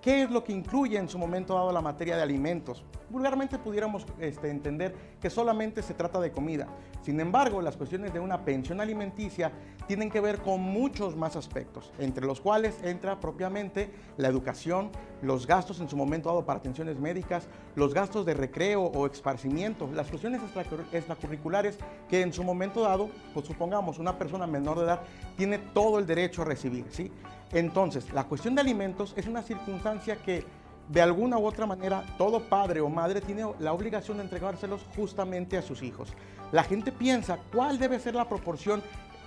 [0.04, 2.84] qué es lo que incluye en su momento dado la materia de alimentos.
[3.08, 6.66] Vulgarmente pudiéramos este, entender que solamente se trata de comida.
[7.00, 9.50] Sin embargo, las cuestiones de una pensión alimenticia
[9.86, 14.90] tienen que ver con muchos más aspectos, entre los cuales entra propiamente la educación,
[15.22, 19.88] los gastos en su momento dado para atenciones médicas, los gastos de recreo o esparcimiento,
[19.94, 21.78] las cuestiones extracurri- extracurriculares
[22.10, 25.00] que en su momento dado, pues supongamos, una persona menor de edad
[25.34, 27.10] tiene todo el derecho a recibir, ¿sí?
[27.52, 30.44] Entonces, la cuestión de alimentos es una circunstancia que
[30.88, 35.56] de alguna u otra manera todo padre o madre tiene la obligación de entregárselos justamente
[35.56, 36.12] a sus hijos.
[36.52, 38.82] La gente piensa cuál debe ser la proporción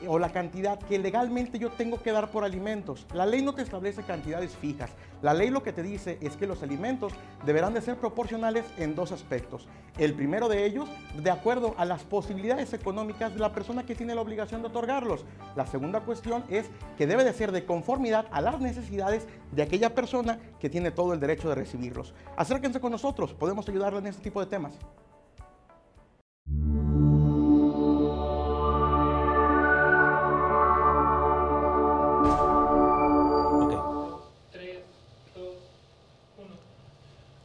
[0.07, 3.07] o la cantidad que legalmente yo tengo que dar por alimentos.
[3.13, 4.91] La ley no te establece cantidades fijas.
[5.21, 7.13] La ley lo que te dice es que los alimentos
[7.45, 9.67] deberán de ser proporcionales en dos aspectos.
[9.97, 14.13] El primero de ellos, de acuerdo a las posibilidades económicas de la persona que tiene
[14.13, 15.25] la obligación de otorgarlos.
[15.55, 19.95] La segunda cuestión es que debe de ser de conformidad a las necesidades de aquella
[19.95, 22.13] persona que tiene todo el derecho de recibirlos.
[22.35, 24.73] Acérquense con nosotros, podemos ayudarle en este tipo de temas.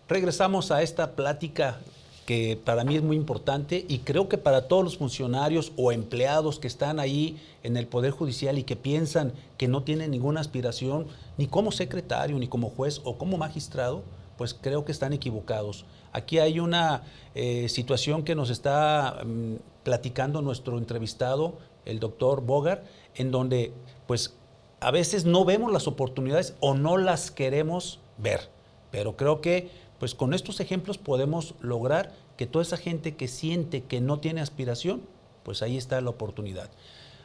[0.09, 1.79] Regresamos a esta plática
[2.27, 6.59] que para mí es muy importante y creo que para todos los funcionarios o empleados
[6.59, 11.07] que están ahí en el Poder Judicial y que piensan que no tienen ninguna aspiración,
[11.37, 14.03] ni como secretario, ni como juez o como magistrado,
[14.39, 15.85] pues creo que están equivocados.
[16.13, 17.03] Aquí hay una
[17.35, 22.85] eh, situación que nos está mm, platicando nuestro entrevistado, el doctor Bogar,
[23.15, 23.73] en donde
[24.07, 24.35] pues
[24.81, 28.49] a veces no vemos las oportunidades o no las queremos ver.
[28.91, 29.71] Pero creo que
[30.03, 34.41] pues con estos ejemplos podemos lograr que toda esa gente que siente que no tiene
[34.41, 35.01] aspiración,
[35.45, 36.71] pues ahí está la oportunidad.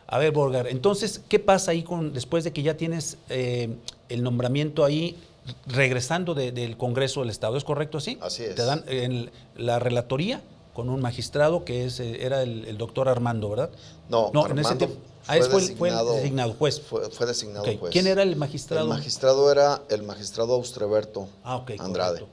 [0.06, 3.76] A ver, Borgar, entonces, ¿qué pasa ahí con, después de que ya tienes eh,
[4.10, 5.18] el nombramiento ahí,
[5.66, 7.58] regresando del Congreso del Estado?
[7.58, 8.20] ¿Es correcto así?
[8.22, 8.54] Así es.
[8.54, 10.44] Te dan en la relatoría
[10.78, 13.72] con un magistrado que es, eh, era el, doctor Armando, ¿verdad?
[14.10, 14.96] No, no en ese tiempo.
[15.26, 16.82] Ah, fue, designado, fue, designado juez.
[16.82, 17.92] Fue, designado juez.
[17.92, 18.84] ¿Quién era el magistrado?
[18.84, 22.28] El magistrado era el magistrado Austreberto ah, Andrade.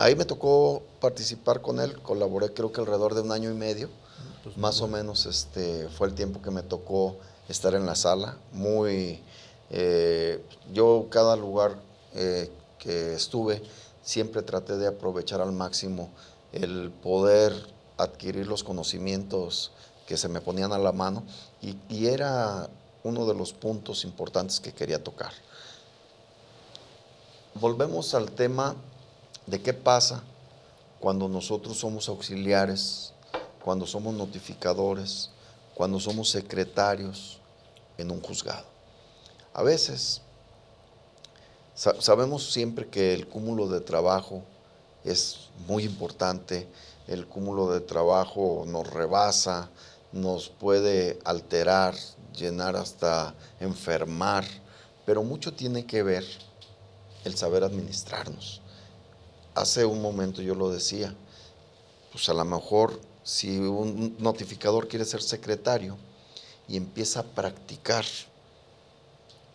[0.00, 3.88] Ahí me tocó participar con él, colaboré creo que alrededor de un año y medio.
[4.42, 8.36] Pues más o menos este, fue el tiempo que me tocó estar en la sala.
[8.52, 9.20] Muy,
[9.70, 11.76] eh, yo cada lugar
[12.16, 13.62] eh, que estuve
[14.02, 16.10] siempre traté de aprovechar al máximo
[16.52, 17.54] el poder
[17.96, 19.72] adquirir los conocimientos
[20.06, 21.22] que se me ponían a la mano
[21.62, 22.68] y, era
[23.04, 25.32] uno de los puntos importantes que quería tocar.
[27.54, 28.74] Volvemos al tema
[29.46, 30.22] de qué pasa
[30.98, 33.12] cuando nosotros somos auxiliares,
[33.64, 35.30] cuando somos notificadores,
[35.74, 37.38] cuando somos secretarios
[37.96, 38.66] en un juzgado.
[39.54, 40.22] A veces
[41.74, 44.42] sabemos siempre que el cúmulo de trabajo
[45.04, 46.68] es muy importante,
[47.06, 49.70] el cúmulo de trabajo nos rebasa,
[50.12, 51.94] nos puede alterar,
[52.36, 54.44] llenar hasta enfermar,
[55.06, 56.24] pero mucho tiene que ver
[57.24, 58.60] el saber administrarnos.
[59.54, 61.14] Hace un momento yo lo decía,
[62.12, 65.96] pues a lo mejor si un notificador quiere ser secretario
[66.68, 68.04] y empieza a practicar,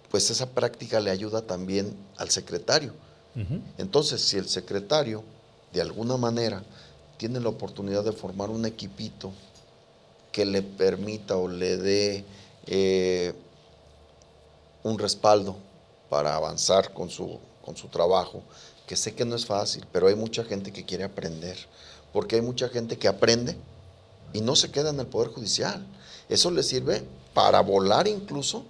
[0.10, 2.94] pues esa práctica le ayuda también al secretario.
[3.78, 5.22] Entonces, si el secretario
[5.76, 6.64] de alguna manera
[7.18, 9.34] tiene la oportunidad de formar un equipito
[10.32, 12.26] que le permita o le dé
[12.66, 13.34] eh,
[14.84, 15.58] un respaldo
[16.10, 18.42] para avanzar con su, con su trabajo,
[18.88, 21.58] que sé que no es fácil, pero hay mucha gente que quiere aprender,
[22.14, 23.58] porque hay mucha gente que aprende
[24.32, 25.86] y no se queda en el Poder Judicial.
[26.30, 28.64] Eso le sirve para volar incluso,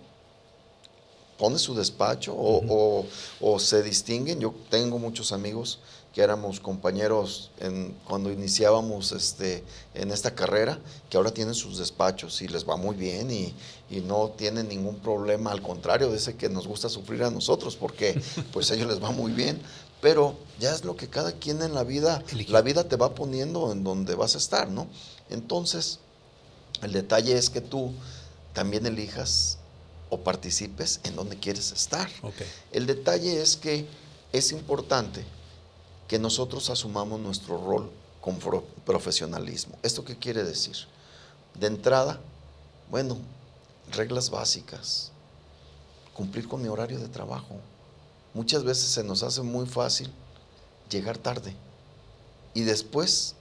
[1.38, 3.06] pone su despacho o,
[3.42, 4.40] o se distinguen.
[4.40, 5.80] Yo tengo muchos amigos
[6.16, 12.42] que éramos compañeros en, cuando iniciábamos este, en esta carrera, que ahora tienen sus despachos
[12.42, 13.54] y les va muy bien y,
[14.08, 18.20] no tienen ningún problema, al contrario, ese que nos gusta sufrir a nosotros, porque
[18.54, 19.62] pues a ellos les va muy bien,
[20.02, 23.72] pero ya es lo que cada quien en la vida, la vida te va poniendo
[23.74, 24.88] en donde vas a estar, ¿no?
[25.30, 26.00] Entonces,
[26.82, 27.92] el detalle es que tú
[28.54, 29.58] también elijas
[30.16, 32.10] o participes en donde quieres estar.
[32.72, 33.86] El detalle es que
[34.32, 35.24] es importante
[36.08, 38.40] que nosotros asumamos nuestro rol con
[38.86, 39.78] profesionalismo.
[39.84, 40.76] ¿Esto qué quiere decir?
[41.54, 42.20] De entrada,
[42.90, 43.18] bueno,
[43.92, 45.12] reglas básicas,
[46.14, 47.58] cumplir con mi horario de trabajo.
[48.34, 50.10] Muchas veces se nos hace muy fácil
[50.90, 51.56] llegar tarde
[52.54, 53.36] y después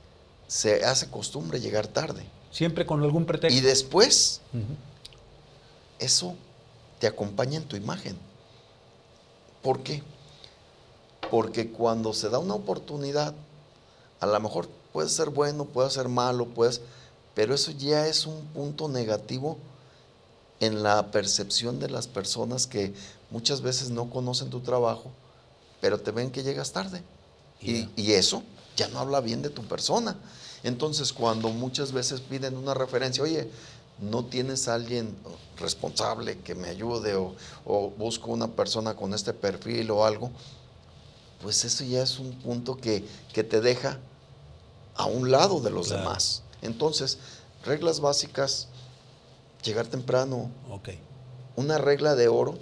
[0.48, 2.24] se hace costumbre llegar tarde.
[2.50, 3.56] Siempre con algún pretexto.
[3.56, 4.40] Y después,
[5.98, 6.36] eso
[7.04, 8.16] te acompaña en tu imagen.
[9.62, 10.02] ¿Por qué?
[11.30, 13.34] Porque cuando se da una oportunidad,
[14.20, 16.80] a lo mejor puede ser bueno, puede ser malo, puede,
[17.34, 19.58] pero eso ya es un punto negativo
[20.60, 22.94] en la percepción de las personas que
[23.30, 25.10] muchas veces no conocen tu trabajo,
[25.82, 27.02] pero te ven que llegas tarde.
[27.60, 28.42] Y, y, eso
[28.78, 30.16] ya no habla bien de tu persona.
[30.62, 33.50] Entonces, cuando muchas veces piden una referencia, oye,
[33.98, 35.16] no tienes a alguien
[35.58, 37.34] responsable que me ayude o,
[37.64, 40.30] o busco una persona con este perfil o algo,
[41.44, 43.98] pues eso ya es un punto que, te deja
[44.94, 46.42] a un lado de los demás.
[46.62, 47.18] Entonces,
[47.66, 48.68] reglas básicas,
[49.62, 50.50] llegar temprano.
[51.54, 52.58] Una regla de oro,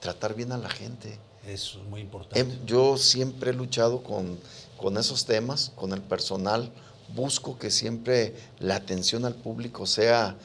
[0.00, 1.18] tratar bien a la gente.
[1.46, 2.38] Eso es muy importante.
[2.38, 4.38] Em, yo siempre he luchado con,
[4.76, 6.70] con esos temas, con el personal.
[7.14, 10.36] Busco que siempre la atención al público sea...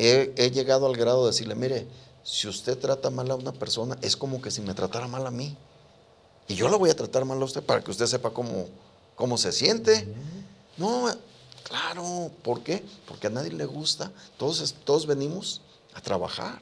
[0.00, 1.88] He, he llegado al grado de decirle, mire,
[2.22, 5.30] si usted trata mal a una persona, es como que si me tratara mal a
[5.30, 5.56] mí.
[6.46, 8.66] Y yo la voy a tratar mal a usted para que usted sepa cómo,
[9.14, 10.06] cómo se siente.
[10.76, 11.08] No,
[11.62, 12.84] claro, ¿por qué?
[13.06, 14.12] Porque a nadie le gusta.
[14.36, 15.62] Todos, todos venimos
[15.94, 16.60] a trabajar.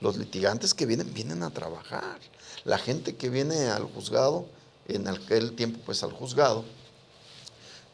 [0.00, 2.18] Los litigantes que vienen, vienen a trabajar.
[2.64, 4.46] La gente que viene al juzgado,
[4.86, 6.64] en aquel tiempo pues al juzgado,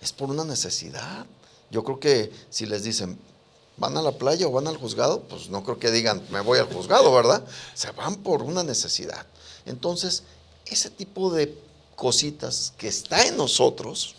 [0.00, 1.26] es por una necesidad.
[1.70, 3.18] Yo creo que si les dicen,
[3.76, 6.58] van a la playa o van al juzgado, pues no creo que digan, me voy
[6.58, 7.44] al juzgado, ¿verdad?
[7.74, 9.26] Se van por una necesidad.
[9.64, 10.22] Entonces,
[10.66, 11.56] ese tipo de
[11.96, 14.14] cositas que está en nosotros,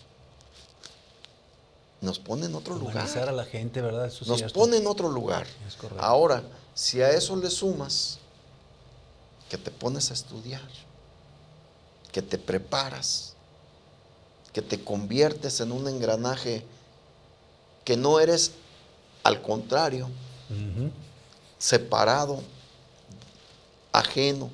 [2.02, 3.30] nos pone en otro Humanizar lugar.
[3.30, 4.08] a la gente, ¿verdad?
[4.08, 5.48] Eso Nos pone en otro lugar.
[5.68, 5.78] Es.
[5.98, 6.44] Ahora,
[6.76, 8.20] si a eso le sumas
[9.50, 10.68] que te pones a estudiar,
[12.12, 13.34] que te preparas,
[14.54, 16.64] que te conviertes en un engranaje
[17.86, 18.52] que no eres,
[19.24, 20.10] al contrario,
[21.58, 22.42] separado,
[23.92, 24.50] ajeno.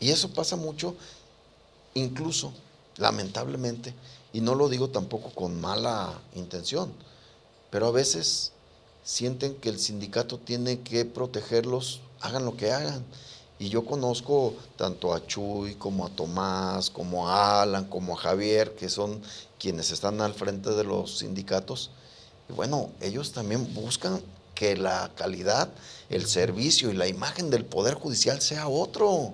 [0.00, 0.96] Y eso pasa mucho,
[1.94, 2.52] incluso,
[2.96, 3.94] lamentablemente,
[4.32, 6.92] y no lo digo tampoco con mala intención,
[7.70, 8.52] pero a veces
[9.04, 13.04] sienten que el sindicato tiene que protegerlos, hagan lo que hagan.
[13.58, 18.74] Y yo conozco tanto a Chuy como a Tomás, como a Alan, como a Javier,
[18.74, 19.22] que son
[19.58, 21.90] quienes están al frente de los sindicatos.
[22.48, 24.20] Y bueno, ellos también buscan
[24.54, 25.68] que la calidad,
[26.10, 29.32] el servicio y la imagen del Poder Judicial sea otro.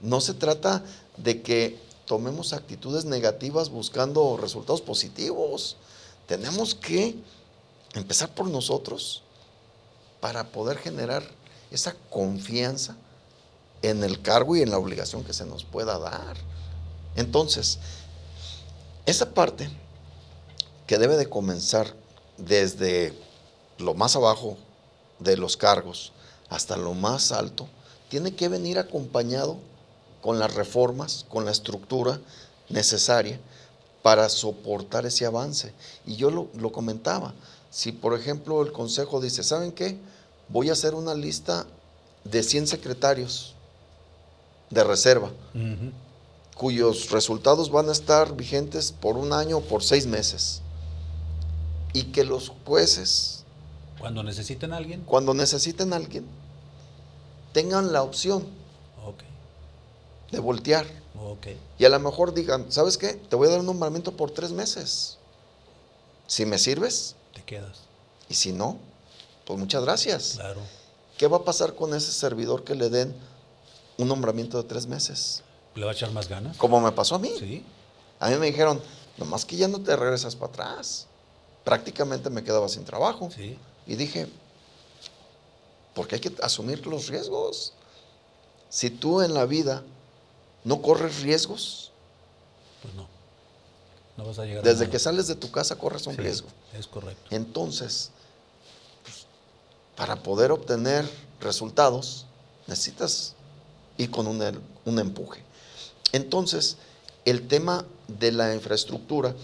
[0.00, 0.82] No se trata
[1.16, 5.76] de que tomemos actitudes negativas buscando resultados positivos.
[6.26, 7.16] Tenemos que
[7.94, 9.22] empezar por nosotros
[10.20, 11.22] para poder generar
[11.70, 12.96] esa confianza
[13.82, 16.36] en el cargo y en la obligación que se nos pueda dar.
[17.14, 17.78] Entonces,
[19.06, 19.70] esa parte
[20.86, 21.94] que debe de comenzar
[22.36, 23.14] desde
[23.78, 24.56] lo más abajo
[25.18, 26.12] de los cargos
[26.48, 27.68] hasta lo más alto,
[28.08, 29.56] tiene que venir acompañado
[30.22, 32.20] con las reformas, con la estructura
[32.68, 33.40] necesaria
[34.02, 35.72] para soportar ese avance.
[36.04, 37.34] Y yo lo, lo comentaba,
[37.70, 39.98] si por ejemplo el Consejo dice, ¿saben qué?
[40.48, 41.66] Voy a hacer una lista
[42.24, 43.54] de 100 secretarios
[44.70, 45.30] de reserva,
[46.56, 50.62] cuyos resultados van a estar vigentes por un año o por seis meses.
[51.92, 53.44] Y que los jueces,
[53.98, 55.02] Cuando necesiten a alguien.
[55.04, 56.26] cuando necesiten a alguien,
[57.52, 58.44] tengan la opción
[60.30, 60.86] de voltear.
[61.78, 63.14] Y a lo mejor digan, ¿sabes qué?
[63.14, 65.16] Te voy a dar un nombramiento por tres meses.
[66.26, 67.82] Si me sirves, Te quedas.
[68.28, 68.78] y si no,
[69.46, 70.32] pues muchas gracias.
[70.34, 70.60] Claro.
[71.16, 73.14] ¿Qué va a pasar con ese servidor que le den
[73.96, 75.42] un nombramiento de tres meses?
[75.74, 76.56] ¿Le va a echar más ganas?
[76.58, 77.32] Como me pasó a mí.
[77.38, 77.64] Sí.
[78.20, 78.82] A mí me dijeron,
[79.16, 81.06] nomás que ya no te regresas para atrás.
[81.64, 83.30] Prácticamente me quedaba sin trabajo.
[83.34, 83.58] Sí.
[83.86, 84.28] Y dije,
[85.94, 87.72] porque hay que asumir los riesgos.
[88.68, 89.82] Si tú en la vida
[90.64, 91.92] no corres riesgos,
[92.82, 93.06] Pues no.
[94.16, 96.48] No vas a llegar a desde que sales de tu casa corres un Sí, riesgo.
[96.72, 97.22] Es correcto.
[97.30, 98.10] Entonces,
[99.96, 101.08] para poder obtener
[101.40, 102.26] resultados,
[102.66, 103.34] necesitas
[103.96, 104.42] ir con un,
[104.84, 105.42] un empuje.
[106.12, 106.76] Entonces,
[107.24, 109.34] el tema de la infraestructura,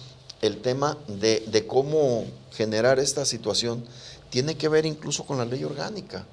[0.41, 3.85] el tema de, de cómo generar esta situación,
[4.31, 6.25] tiene que ver incluso con la ley orgánica,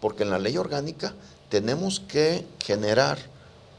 [0.00, 1.14] porque en la ley orgánica
[1.48, 3.18] tenemos que generar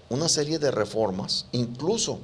[0.09, 2.19] una serie de reformas, incluso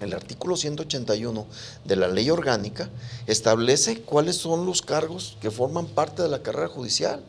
[0.00, 1.46] el artículo 181
[1.84, 2.90] de la ley orgánica
[3.26, 7.22] establece cuáles son los cargos que forman parte de la carrera judicial.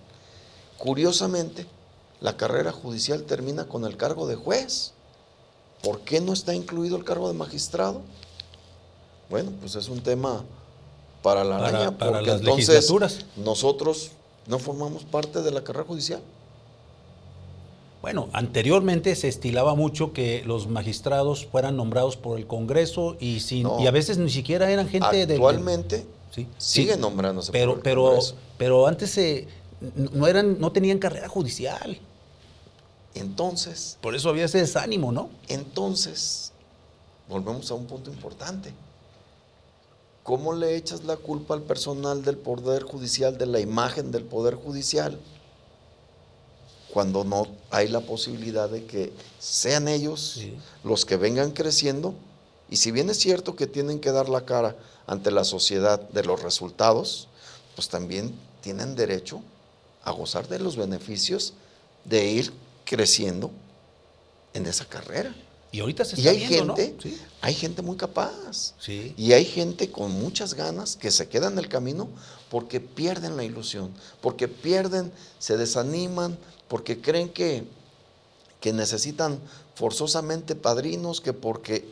[0.78, 1.66] Curiosamente,
[2.22, 4.92] la carrera judicial termina con el cargo de juez.
[5.84, 8.02] ¿Por qué no está incluido el cargo de magistrado?
[9.30, 10.44] Bueno, pues es un tema
[11.22, 13.26] para la Para- araña, para porque las entonces legislaturas.
[13.38, 14.12] nosotros
[14.48, 16.22] no formamos parte de la carrera judicial.
[18.06, 23.64] Bueno, anteriormente se estilaba mucho que los magistrados fueran nombrados por el Congreso y sin
[23.64, 23.80] No.
[23.80, 27.72] y a veces ni siquiera eran gente de- de, Actualmente sí, sigue sí, nombrándose pero
[27.72, 28.36] por el pero Congreso.
[28.60, 29.48] pero antes se
[29.96, 32.00] no eran no tenían carrera judicial.
[33.16, 35.30] Entonces, Por eso había ese desánimo, ¿no?
[35.48, 36.52] Entonces,
[37.28, 38.72] volvemos a un punto importante.
[40.22, 44.54] ¿Cómo le echas la culpa al personal del Poder Judicial, de la imagen del Poder
[44.54, 45.18] Judicial,
[46.96, 50.56] cuando no hay la posibilidad de que sean ellos Sí.
[50.86, 52.16] los que vengan creciendo?
[52.70, 56.24] Y si bien es cierto que tienen que dar la cara ante la sociedad de
[56.24, 57.28] los resultados,
[57.76, 59.42] pues también tienen derecho
[60.06, 61.52] a gozar de los beneficios
[62.06, 62.54] de ir
[62.86, 63.52] creciendo
[64.54, 65.36] en esa carrera.
[65.74, 67.02] Y ahorita se Y está hay viendo, gente, ¿no?
[67.12, 67.22] Sí.
[67.42, 68.74] hay gente muy capaz.
[68.80, 69.14] Sí.
[69.18, 72.08] Y hay gente con muchas ganas que se queda en el camino
[72.50, 76.38] porque pierden la ilusión, porque pierden, se desaniman,
[76.68, 77.66] porque creen que,
[78.60, 79.40] que necesitan
[79.76, 81.86] forzosamente padrinos, que porque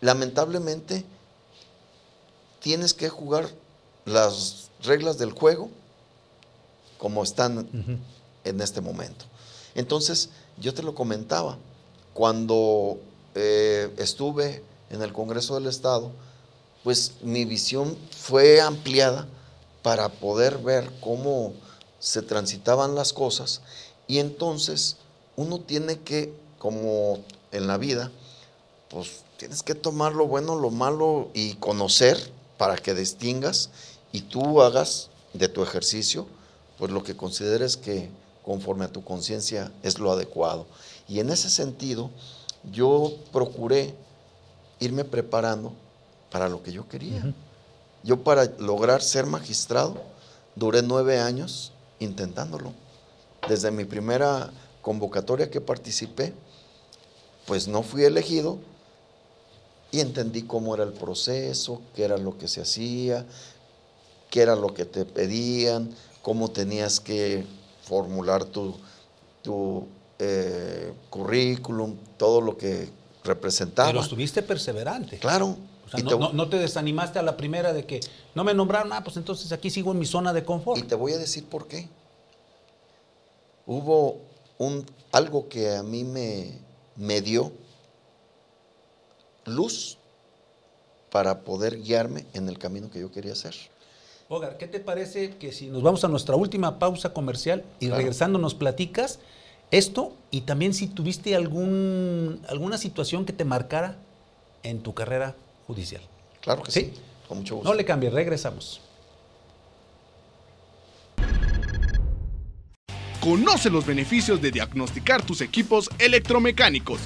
[0.00, 1.04] lamentablemente
[2.60, 3.48] tienes que jugar
[4.04, 5.70] las reglas del juego
[6.98, 7.68] como están
[8.44, 9.26] en este momento.
[9.74, 11.58] Entonces, yo te lo comentaba,
[12.14, 12.98] cuando
[13.34, 16.10] eh, estuve en el Congreso del Estado,
[16.82, 19.26] pues mi visión fue ampliada
[19.82, 21.52] para poder ver cómo
[21.98, 23.62] se transitaban las cosas
[24.06, 24.96] y entonces
[25.36, 27.18] uno tiene que, como
[27.52, 28.10] en la vida,
[28.88, 33.70] pues tienes que tomar lo bueno, lo malo y conocer para que distingas
[34.12, 36.26] y tú hagas de tu ejercicio
[36.78, 38.08] pues lo que consideres que
[38.44, 40.66] conforme a tu conciencia es lo adecuado.
[41.08, 42.10] Y en ese sentido,
[42.72, 43.94] yo procuré
[44.78, 45.72] irme preparando
[46.30, 47.34] para lo que yo quería.
[48.02, 49.96] Yo para lograr ser magistrado
[50.54, 52.72] duré nueve años intentándolo.
[53.48, 54.50] Desde mi primera
[54.82, 56.32] convocatoria que participé,
[57.46, 58.58] pues no fui elegido
[59.90, 63.24] y entendí cómo era el proceso, qué era lo que se hacía,
[64.30, 65.90] qué era lo que te pedían,
[66.22, 67.46] cómo tenías que
[67.82, 68.74] formular tu,
[69.42, 69.86] tu
[70.18, 72.88] eh, currículum, todo lo que
[73.24, 73.90] representaba.
[73.90, 75.18] Pero estuviste perseverante.
[75.18, 75.56] Claro.
[75.86, 78.00] O sea, no, no, te desanimaste a la primera de que
[78.34, 80.78] no me nombraron, ah, pues entonces aquí sigo en mi zona de confort.
[80.78, 81.88] Y te voy a decir por qué.
[83.66, 84.20] Hubo
[84.58, 86.50] un, algo que a mí me,
[86.96, 87.52] me dio
[89.44, 89.98] luz
[91.10, 93.54] para poder guiarme en el camino que yo quería hacer.
[94.28, 98.40] Hogar, ¿qué te parece que si nos vamos a nuestra última pausa comercial y regresando
[98.40, 99.20] nos platicas
[99.70, 103.96] esto y también si tuviste algún, alguna situación que te marcara
[104.64, 106.02] en tu carrera judicial?
[106.40, 106.92] Claro que sí.
[107.28, 107.68] Con mucho gusto.
[107.68, 108.80] No le cambies, regresamos.
[113.20, 117.00] Conoce los beneficios de diagnosticar tus equipos electromecánicos.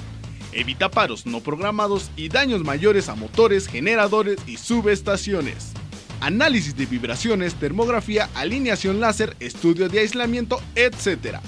[0.51, 5.73] Evita paros no programados y daños mayores a motores, generadores y subestaciones
[6.21, 11.39] análisis de vibraciones, termografía, alineación láser, estudio de aislamiento, etc.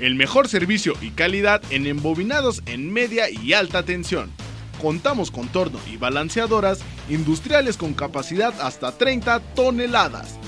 [0.00, 4.32] El mejor servicio y calidad en embobinados en media y alta tensión.
[4.80, 10.38] Contamos con torno y balanceadoras industriales con capacidad hasta 30 toneladas.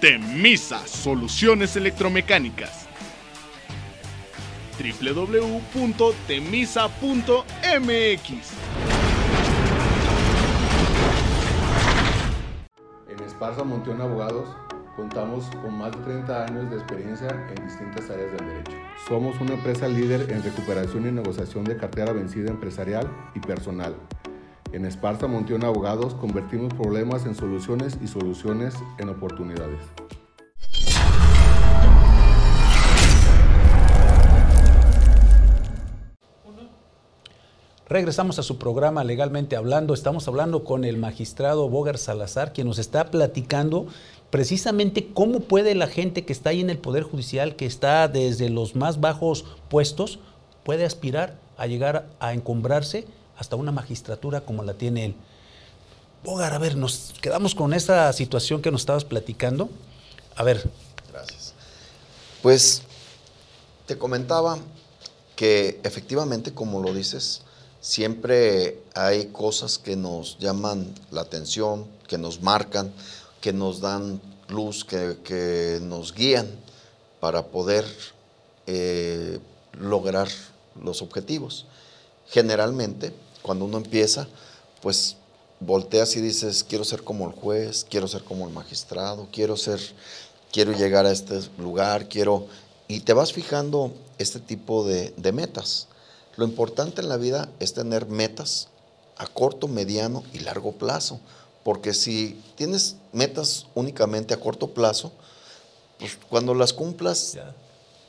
[0.00, 2.88] Temisa Soluciones Electromecánicas
[4.78, 5.62] www.temisa.mx
[13.42, 14.48] Esparza Monteón Abogados
[14.96, 18.76] contamos con más de 30 años de experiencia en distintas áreas del derecho.
[19.08, 23.94] Somos una empresa líder en recuperación y negociación de cartera vencida empresarial y personal.
[24.72, 29.80] En Esparza Monteón Abogados convertimos problemas en soluciones y soluciones en oportunidades.
[37.92, 39.92] Regresamos a su programa Legalmente Hablando.
[39.92, 43.86] Estamos hablando con el magistrado Bogar Salazar, quien nos está platicando
[44.32, 48.48] precisamente cómo puede la gente que está ahí en el Poder Judicial, que está desde
[48.48, 50.20] los más bajos puestos,
[50.64, 53.06] puede aspirar a llegar a encumbrarse
[53.36, 55.14] hasta una magistratura como la tiene él.
[56.24, 59.68] Bogar, a ver, nos quedamos con esa situación que nos estabas platicando.
[60.34, 60.66] A ver.
[61.12, 61.52] Gracias.
[62.40, 62.82] Pues
[63.84, 64.56] te comentaba
[65.36, 67.42] que efectivamente, como lo dices,
[67.82, 72.94] siempre hay cosas que nos llaman la atención, que nos marcan,
[73.42, 76.48] que nos dan luz, que, nos guían
[77.20, 77.84] para poder
[78.66, 79.38] eh,
[79.78, 80.28] lograr
[80.82, 81.66] los objetivos.
[82.28, 83.12] Generalmente,
[83.42, 84.26] cuando uno empieza,
[84.80, 85.16] pues
[85.60, 89.80] volteas y dices, quiero ser como el juez, quiero ser como el magistrado, quiero ser,
[90.50, 92.46] quiero llegar a este lugar, quiero...
[92.88, 95.88] Y te vas fijando este tipo de metas.
[96.36, 98.68] Lo importante en la vida es tener metas
[99.16, 101.20] a corto, mediano y largo plazo.
[101.64, 105.12] Porque si tienes metas únicamente a corto plazo,
[105.98, 107.38] pues cuando las cumplas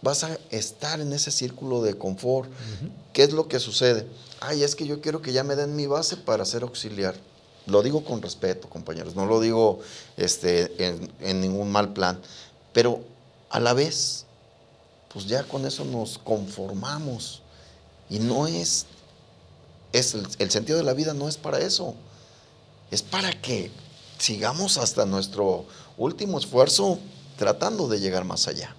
[0.01, 2.51] vas a estar en ese círculo de confort.
[3.13, 4.05] ¿Qué es lo que sucede?
[4.41, 7.15] Ay, es que yo quiero que ya me den mi base para ser auxiliar.
[7.67, 9.79] Lo digo con respeto, compañeros, no lo digo
[10.17, 12.19] este, en, en ningún mal plan.
[12.73, 12.99] Pero
[13.49, 14.25] a la vez,
[15.13, 17.41] pues ya con eso nos conformamos.
[18.09, 18.87] Y no es,
[19.93, 21.95] es el, sentido de la vida no es para eso.
[22.93, 23.71] Es para que
[24.19, 25.65] sigamos hasta nuestro
[25.97, 26.99] último esfuerzo
[27.39, 28.75] tratando de llegar más allá.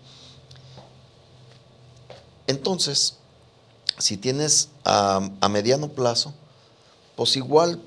[2.46, 3.16] Entonces,
[3.98, 6.32] si tienes a, a, mediano plazo,
[7.16, 7.82] pues igual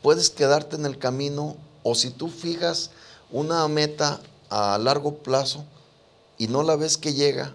[0.00, 2.92] puedes quedarte en el camino o si tú fijas
[3.32, 5.64] una meta a largo plazo
[6.38, 7.52] y no la ves que llega,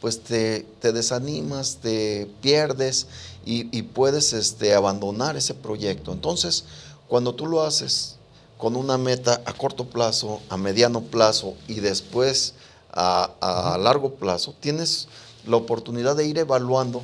[0.00, 3.06] pues te, desanimas, te pierdes
[3.44, 6.12] y, puedes este, abandonar ese proyecto.
[6.12, 6.64] Entonces,
[7.08, 8.16] cuando tú lo haces
[8.58, 12.54] con una meta a corto plazo, a mediano plazo y después
[12.92, 15.08] a, a largo plazo, tienes
[15.46, 17.02] la oportunidad de ir evaluando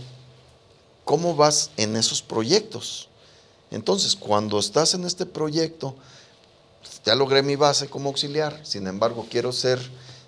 [1.04, 3.08] cómo vas en esos proyectos.
[3.70, 5.94] Entonces, cuando estás en este proyecto,
[7.04, 9.78] ya logré mi base como auxiliar, sin embargo, quiero ser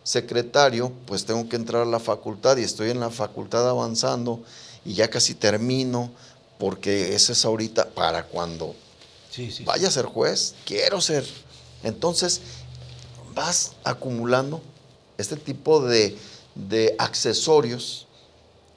[0.03, 4.41] secretario, pues tengo que entrar a la facultad y estoy en la facultad avanzando
[4.85, 6.11] y ya casi termino,
[6.59, 8.75] porque ese es ahorita para cuando
[9.65, 11.25] vaya a ser juez, quiero ser.
[11.83, 12.41] Entonces,
[13.35, 14.63] vas acumulando
[15.19, 16.17] este tipo de,
[16.99, 18.07] accesorios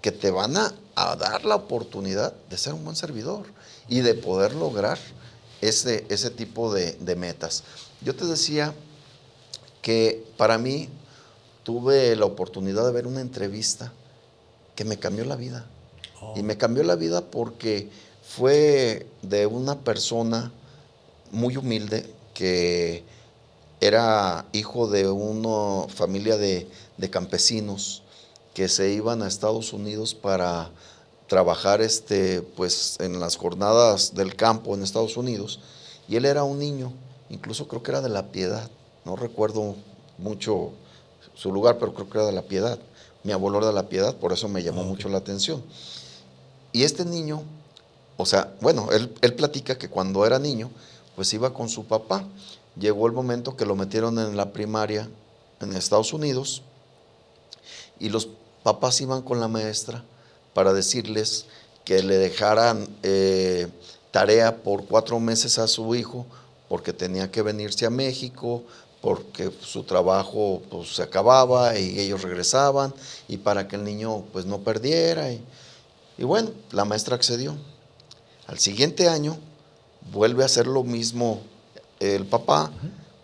[0.01, 0.73] que te van a,
[1.15, 3.45] dar la oportunidad de ser un buen servidor
[3.87, 4.97] y de poder lograr
[5.61, 7.63] ese, ese tipo de, de metas.
[8.01, 8.73] Yo te decía
[9.81, 10.89] que para mí
[11.63, 13.91] tuve la oportunidad de ver una entrevista
[14.75, 15.65] que me cambió la vida.
[16.35, 17.89] Y me cambió la vida porque
[18.27, 20.51] fue de una persona
[21.31, 23.03] muy humilde que
[23.79, 26.67] era hijo de una familia de,
[27.09, 28.03] campesinos
[28.53, 30.69] que se iban a Estados Unidos para
[31.27, 35.59] trabajar este, pues, en las jornadas del campo en Estados Unidos.
[36.07, 36.91] Y él era un niño,
[37.29, 38.69] incluso creo que era de la piedad,
[39.05, 39.75] no recuerdo
[40.17, 40.71] mucho
[41.33, 42.79] su lugar, pero creo que era de la piedad.
[43.23, 45.63] Mi abuelo era de la piedad, por eso me llamó mucho la atención.
[46.71, 47.43] Y este niño,
[48.17, 50.69] o sea, bueno, él, él platica que cuando era niño,
[51.15, 52.25] pues iba con su papá.
[52.79, 55.09] Llegó el momento que lo metieron en la primaria
[55.61, 56.61] en Estados Unidos
[57.99, 58.27] y los
[58.63, 60.03] papás iban con la maestra
[60.53, 61.45] para decirles
[61.85, 63.67] que le dejaran eh,
[64.11, 66.25] tarea por cuatro meses a su hijo
[66.67, 68.63] porque tenía que venirse a México
[69.01, 72.93] porque su trabajo pues, se acababa y ellos regresaban
[73.27, 75.31] y para que el niño pues no perdiera.
[75.31, 77.55] Y, bueno, la maestra accedió.
[78.47, 79.37] Al siguiente año
[80.11, 81.41] vuelve a hacer lo mismo
[81.99, 82.71] el papá,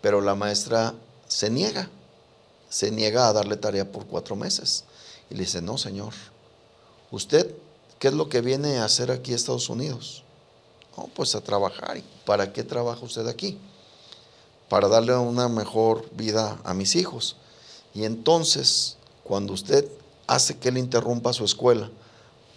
[0.00, 0.94] pero la maestra
[1.26, 1.88] se niega,
[2.68, 4.84] se niega a darle tarea por cuatro meses.
[5.30, 6.12] Y le dice, no señor,
[7.10, 7.54] usted,
[7.98, 10.22] ¿qué es lo que viene a hacer aquí a Estados Unidos?
[11.14, 12.00] Pues a trabajar.
[12.24, 13.58] ¿Para qué trabaja usted aquí?
[14.68, 17.36] para darle una mejor vida a mis hijos.
[17.94, 19.88] Y entonces, cuando usted
[20.26, 21.90] hace que él interrumpa su escuela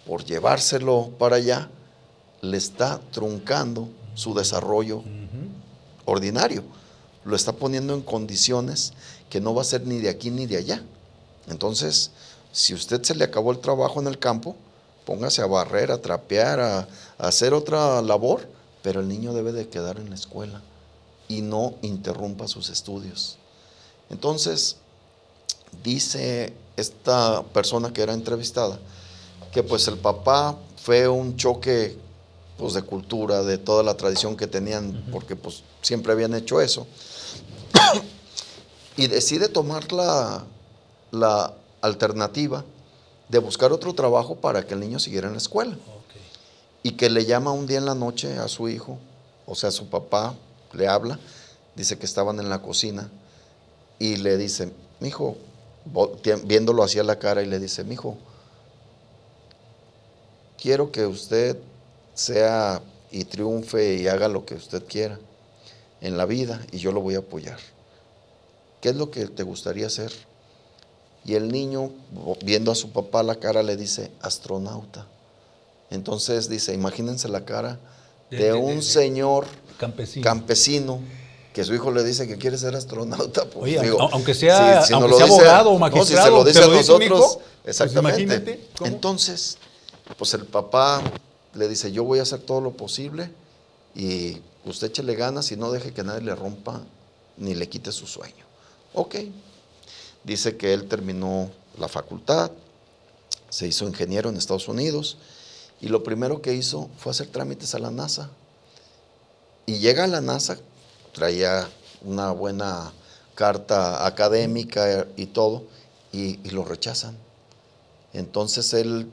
[0.06, 1.70] por llevárselo para allá,
[2.40, 5.02] le está truncando su desarrollo
[6.04, 6.62] ordinario.
[7.24, 8.92] Lo está poniendo en condiciones
[9.28, 10.82] que no va a ser ni de aquí ni de allá.
[11.48, 12.10] Entonces,
[12.52, 14.56] si usted se le acabó el trabajo en el campo,
[15.04, 16.86] póngase a barrer, a trapear, a, a
[17.18, 18.48] hacer otra labor,
[18.82, 20.62] pero el niño debe de quedar en la escuela
[21.28, 23.36] y no interrumpa sus estudios.
[24.10, 24.76] Entonces,
[25.82, 28.78] dice esta persona que era entrevistada,
[29.52, 31.98] que pues el papá fue un choque
[32.58, 36.86] pues, de cultura, de toda la tradición que tenían, porque pues siempre habían hecho eso,
[38.96, 40.44] y decide tomar la,
[41.12, 42.64] la, alternativa
[43.28, 45.76] de buscar otro trabajo para que el niño siguiera en la escuela.
[46.82, 48.98] Y que le llama un día en la noche a su hijo,
[49.46, 50.34] o sea, a su papá,
[50.72, 51.20] le habla,
[51.76, 53.08] dice que estaban en la cocina
[54.00, 55.36] y le dice, mi hijo,
[56.44, 58.16] viéndolo hacia la cara y le dice, mi hijo,
[60.60, 61.56] quiero que usted
[62.18, 65.18] sea y triunfe y haga lo que usted quiera
[66.00, 67.58] en la vida y yo lo voy a apoyar.
[68.80, 70.12] ¿Qué es lo que te gustaría hacer?
[71.24, 71.90] Y el niño,
[72.44, 75.06] viendo a su papá la cara, le dice, astronauta.
[75.90, 77.78] Entonces dice, imagínense la cara
[78.30, 79.46] de, un señor
[80.22, 81.00] campesino.
[81.52, 83.48] que su hijo le dice que quiere ser astronauta.
[83.50, 83.80] Pues,
[84.12, 88.68] aunque sea, abogado o magistrado, si se lo dice a nosotros, pues exactamente.
[88.84, 89.58] Entonces,
[90.16, 91.02] pues el papá
[91.54, 93.30] le dice, yo voy a hacer todo lo posible
[93.94, 96.82] y usted échele ganas y no deje que nadie le rompa
[97.36, 98.44] ni le quite su sueño.
[98.94, 99.16] Ok.
[100.24, 102.50] Dice que él terminó la facultad,
[103.48, 105.16] se hizo ingeniero en Estados Unidos
[105.80, 108.30] y lo primero que hizo fue hacer trámites a la NASA.
[109.66, 110.58] Y llega a la NASA,
[111.12, 111.68] traía
[112.02, 112.92] una buena
[113.34, 115.64] carta académica y todo,
[116.12, 117.16] y, lo rechazan.
[118.12, 119.10] Entonces él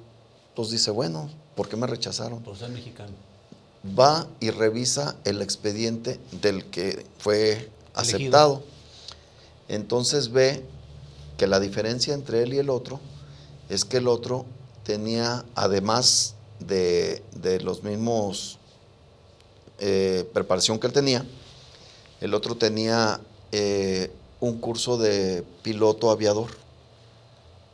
[0.56, 2.42] pues dice, bueno, ¿por qué me rechazaron?
[2.42, 3.14] Por ser mexicano.
[3.98, 8.64] Va y revisa el expediente del que fue aceptado.
[9.68, 10.64] Entonces ve
[11.38, 13.00] que la diferencia entre él y el otro
[13.70, 14.46] es que el otro
[14.84, 17.24] tenía, además de,
[17.64, 18.58] los mismos
[19.80, 21.26] eh, preparación que él tenía.
[22.22, 23.20] El otro tenía
[23.52, 26.50] eh, un curso de piloto aviador.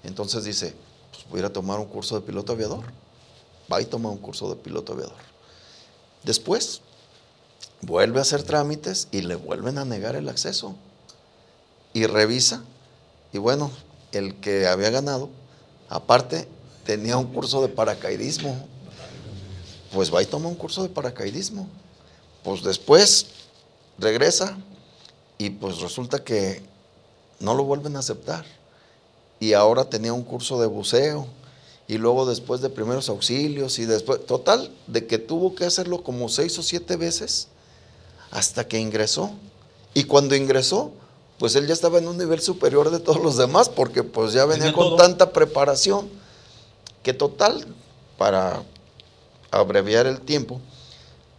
[0.03, 0.73] Entonces dice,
[1.11, 2.83] pues voy a tomar un curso de piloto aviador.
[3.71, 5.15] Va y toma un curso de piloto aviador.
[6.23, 6.81] Después,
[7.81, 10.75] vuelve a hacer trámites y le vuelven a negar el acceso.
[11.93, 12.63] Y revisa.
[13.33, 13.71] Y bueno,
[14.11, 15.29] el que había ganado,
[15.89, 16.47] aparte,
[16.85, 18.67] tenía un curso de paracaidismo
[19.91, 21.67] pues va y toma un curso de paracaidismo.
[22.43, 23.27] pues después
[23.99, 24.57] regresa
[25.37, 26.63] y pues resulta que
[27.39, 28.45] no lo vuelven a aceptar.
[29.39, 31.27] Y ahora tenía un curso de buceo
[31.91, 36.29] y luego después de primeros auxilios y después, total, de que tuvo que hacerlo como
[36.29, 37.49] seis o siete veces
[38.31, 39.31] hasta que ingresó.
[39.93, 40.93] Y cuando ingresó,
[41.37, 44.45] pues él ya estaba en un nivel superior de todos los demás porque pues ya
[44.45, 44.95] venía con todo.
[44.95, 46.07] tanta preparación
[47.03, 47.67] que total,
[48.17, 48.63] para
[49.51, 50.61] abreviar el tiempo,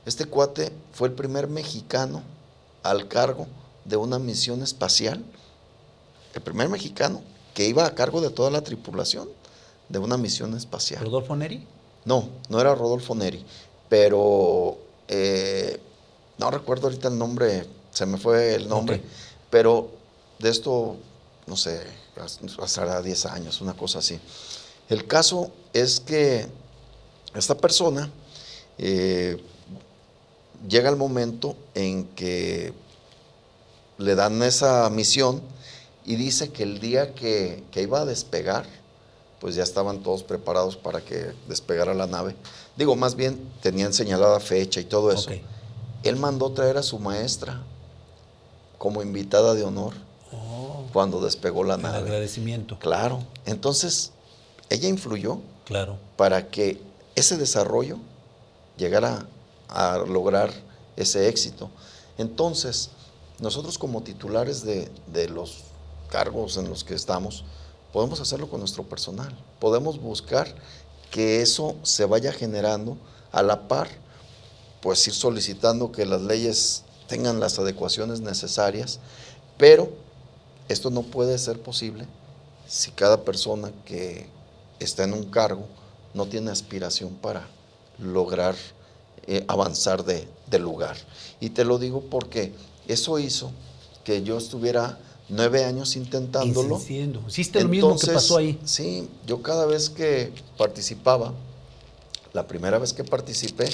[0.04, 2.22] este cuate fue el primer mexicano
[2.82, 3.46] al cargo
[3.86, 5.24] de una misión espacial,
[6.34, 7.22] el primer mexicano
[7.54, 9.30] que iba a cargo de toda la tripulación
[9.92, 11.04] de una misión espacial.
[11.04, 11.66] Rodolfo Neri.
[12.06, 13.44] No, no era Rodolfo Neri,
[13.88, 15.78] pero eh,
[16.38, 19.02] no recuerdo ahorita el nombre, se me fue el nombre,
[19.50, 19.90] pero
[20.38, 20.96] de esto,
[21.46, 21.82] no sé,
[22.78, 24.18] hará 10 años, una cosa así.
[24.88, 26.48] El caso es que
[27.34, 28.10] esta persona
[28.78, 29.40] eh,
[30.68, 32.72] llega el momento en que
[33.98, 35.42] le dan esa misión
[36.04, 38.66] y dice que el día que, que iba a despegar,
[39.42, 42.36] pues ya estaban todos preparados para que despegara la nave.
[42.76, 45.30] Digo, más bien tenían señalada fecha y todo eso.
[46.04, 47.60] Él mandó traer a su maestra
[48.78, 49.94] como invitada de honor
[50.32, 51.98] Oh, cuando despegó la el nave.
[51.98, 52.78] agradecimiento.
[52.78, 53.24] Claro.
[53.44, 54.12] Entonces,
[54.70, 55.98] ella influyó Claro.
[56.16, 56.80] para que
[57.16, 57.98] ese desarrollo
[58.76, 59.26] llegara
[59.68, 60.52] a lograr
[60.96, 61.68] ese éxito.
[62.16, 62.90] Entonces,
[63.40, 65.64] nosotros como titulares de, de los
[66.10, 67.44] cargos en los que estamos,
[67.92, 69.36] podemos hacerlo con nuestro personal.
[69.60, 70.52] Podemos buscar
[71.10, 72.96] que eso se vaya generando
[73.30, 73.88] a la par,
[74.80, 78.98] pues ir solicitando que las leyes tengan las adecuaciones necesarias,
[79.58, 79.90] pero
[80.68, 82.06] esto no puede ser posible
[82.66, 84.26] si cada persona que
[84.80, 85.66] está en un cargo
[86.14, 87.46] no tiene aspiración para
[87.98, 88.54] lograr
[89.26, 90.96] eh, avanzar de, de lugar.
[91.40, 92.54] Y te lo digo porque
[92.88, 93.50] eso hizo
[94.04, 94.98] que yo estuviera
[95.32, 96.74] nueve años intentándolo.
[96.74, 97.22] Insistiendo.
[97.26, 98.60] Hiciste lo mismo que Entonces, pasó ahí.
[98.64, 101.32] Sí, yo cada vez que participaba,
[102.32, 103.70] la primera vez que participé,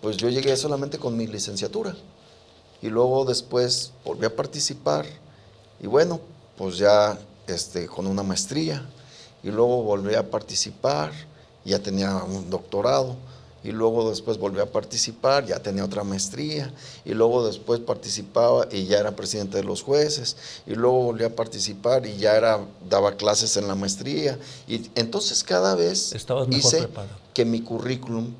[0.00, 1.94] pues yo llegué solamente con mi licenciatura.
[2.80, 5.06] Y luego después volví a participar
[5.80, 6.20] y bueno,
[6.56, 8.86] pues ya este, con una maestría.
[9.42, 11.12] Y luego volví a participar,
[11.64, 13.16] ya tenía un doctorado.
[13.64, 16.72] Y luego después volví a participar, ya tenía otra maestría.
[17.04, 20.36] Y luego después participaba y ya era presidente de los jueces.
[20.66, 24.38] Y luego volví a participar y ya era, daba clases en la maestría.
[24.68, 27.16] Y entonces cada vez Estabas hice preparado.
[27.32, 28.34] que mi currículum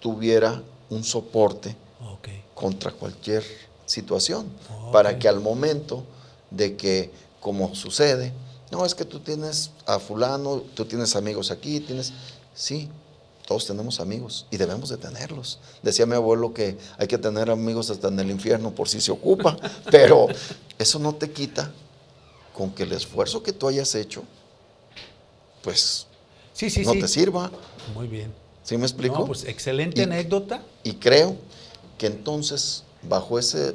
[0.00, 1.76] tuviera un soporte
[2.54, 3.42] contra cualquier
[3.86, 4.46] situación,
[4.92, 6.04] para que al momento
[6.50, 8.34] de que, como sucede,
[8.70, 12.12] no es que tú tienes a fulano, tú tienes amigos aquí, tienes,
[12.54, 12.88] sí,
[13.50, 15.58] todos tenemos amigos y debemos de tenerlos.
[15.82, 19.10] Decía mi abuelo que hay que tener amigos hasta en el infierno por si se
[19.10, 19.56] ocupa,
[19.90, 20.28] pero
[20.78, 21.72] eso no te quita
[22.56, 24.22] con que el esfuerzo que tú hayas hecho,
[25.64, 26.06] pues
[26.52, 27.00] Sí, sí, no sí.
[27.00, 27.50] te sirva.
[27.92, 28.32] Muy bien.
[28.62, 29.18] ¿Sí me explico?
[29.18, 30.62] No, pues excelente Y- anécdota.
[30.84, 31.34] Y creo
[31.98, 33.74] que entonces, bajo ese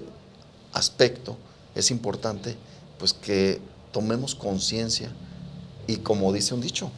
[0.72, 1.36] aspecto,
[1.76, 2.56] es importante
[2.98, 3.60] pues que
[3.92, 5.12] tomemos conciencia
[5.86, 6.92] y como dice un dicho,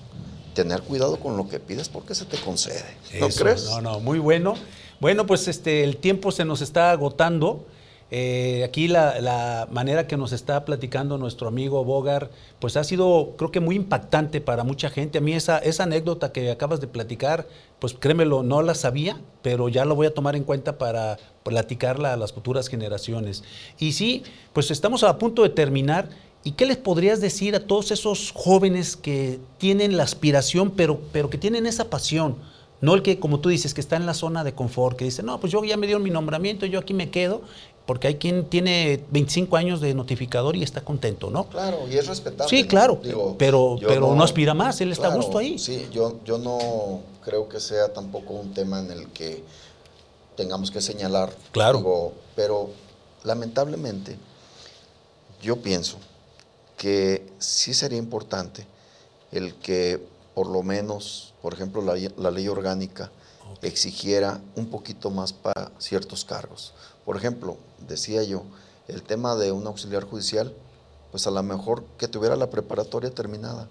[0.58, 2.84] tener cuidado con lo que pides porque se te concede.
[3.20, 3.66] ¿No Eso, crees?
[3.66, 4.56] No, no, muy bueno.
[5.00, 7.68] Bueno, pues este, el tiempo se nos está agotando.
[8.10, 13.36] Eh, aquí la, la manera que nos está platicando nuestro amigo Bogar, pues ha sido,
[13.38, 15.20] creo que muy impactante para mucha gente.
[15.20, 17.48] A mí esa, esa anécdota que acabas de platicar,
[17.78, 22.14] pues créemelo, no la sabía, pero ya lo voy a tomar en cuenta para platicarla
[22.14, 23.44] a las futuras generaciones.
[23.78, 26.10] Y sí, pues estamos a punto de terminar.
[26.48, 31.30] ¿Y qué les podrías decir a todos esos jóvenes que tienen la aspiración, pero, pero
[31.30, 32.38] que tienen esa pasión?
[32.80, 35.24] No el que, como tú dices, que está en la zona de confort, que dice,
[35.24, 37.42] no, pues yo ya me dieron mi nombramiento, yo aquí me quedo,
[37.86, 41.50] porque hay quien tiene 25 años de notificador y está contento, ¿no?
[41.50, 42.50] Claro, y es respetable.
[42.50, 45.60] Sí, claro, Digo, pero, pero no, aspira más, él está a gusto ahí.
[45.60, 49.44] Sí, yo, yo no creo que sea tampoco un tema en el que
[50.38, 51.36] tengamos que señalar.
[51.52, 51.80] Claro.
[51.80, 52.70] Digo, pero
[53.26, 54.16] lamentablemente
[55.42, 55.98] yo pienso
[56.78, 58.66] que sí sería importante
[59.32, 63.12] el que por lo menos, por ejemplo, la, la ley orgánica
[63.62, 66.74] exigiera un poquito más para ciertos cargos.
[67.06, 67.58] Por ejemplo,
[67.88, 68.44] decía yo,
[68.88, 70.54] el tema de un auxiliar judicial,
[71.12, 73.68] pues a lo mejor que tuviera la preparatoria terminada,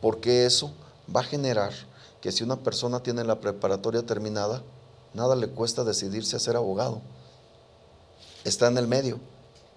[0.00, 0.72] porque eso
[1.14, 1.72] va a generar
[2.20, 4.62] que si una persona tiene la preparatoria terminada,
[5.14, 7.00] nada le cuesta decidirse a ser abogado.
[8.44, 9.18] Está en el medio,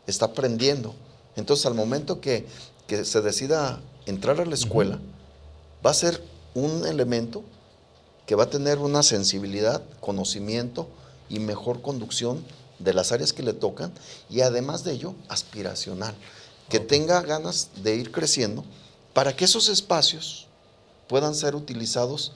[0.08, 0.94] está aprendiendo.
[1.36, 2.46] Entonces al momento que,
[2.88, 5.00] que se decida entrar a la escuela,
[5.86, 6.24] va a ser
[6.54, 7.44] un elemento
[8.26, 10.88] que va a tener una sensibilidad, conocimiento
[11.30, 12.44] y mejor conducción
[12.80, 13.92] de las áreas que le tocan
[14.30, 16.16] y además de ello, aspiracional,
[16.70, 18.64] que tenga ganas de ir creciendo
[19.14, 20.48] para que esos espacios
[21.08, 22.32] puedan ser utilizados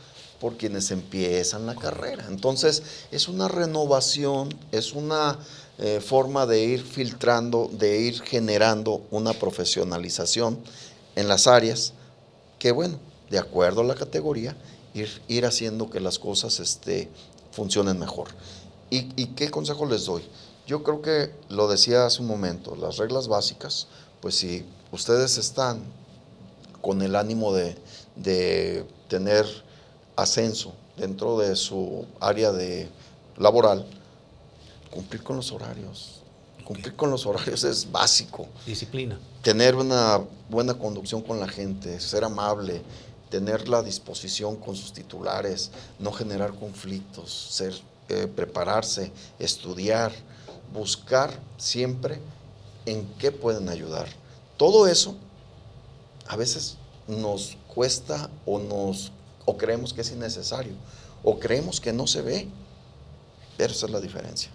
[0.46, 2.28] por quienes empiezan la carrera.
[2.30, 5.40] Entonces, es una renovación, es una
[5.80, 10.60] eh, forma de ir filtrando, de ir generando una profesionalización
[11.16, 11.94] en las áreas
[12.60, 13.00] que, bueno,
[13.32, 14.56] de acuerdo a la categoría,
[14.94, 17.10] ir, ir haciendo que las cosas este,
[17.52, 18.28] funcionen mejor.
[18.92, 20.22] ¿Y, ¿Y qué consejo les doy?
[20.68, 23.88] Yo creo que lo decía hace un momento, las reglas básicas,
[24.22, 25.82] pues si ustedes están
[26.84, 27.76] con el ánimo de,
[28.16, 29.65] de tener
[30.16, 32.90] ascenso dentro de su área de
[33.38, 33.86] laboral,
[34.92, 36.22] cumplir con los horarios.
[36.64, 38.48] Cumplir con los horarios es básico.
[38.66, 39.20] Disciplina.
[39.44, 42.82] Tener una buena conducción con la gente, ser amable,
[43.30, 47.74] tener la disposición con sus titulares, no generar conflictos, ser,
[48.10, 50.12] eh, prepararse, estudiar,
[50.74, 52.20] buscar siempre
[52.86, 54.08] en qué pueden ayudar.
[54.58, 55.16] Todo eso
[56.28, 59.12] a veces nos cuesta o nos
[59.46, 60.74] o creemos que es innecesario
[61.24, 62.48] o creemos que no se ve.
[63.58, 64.50] Pero esa es la diferencia.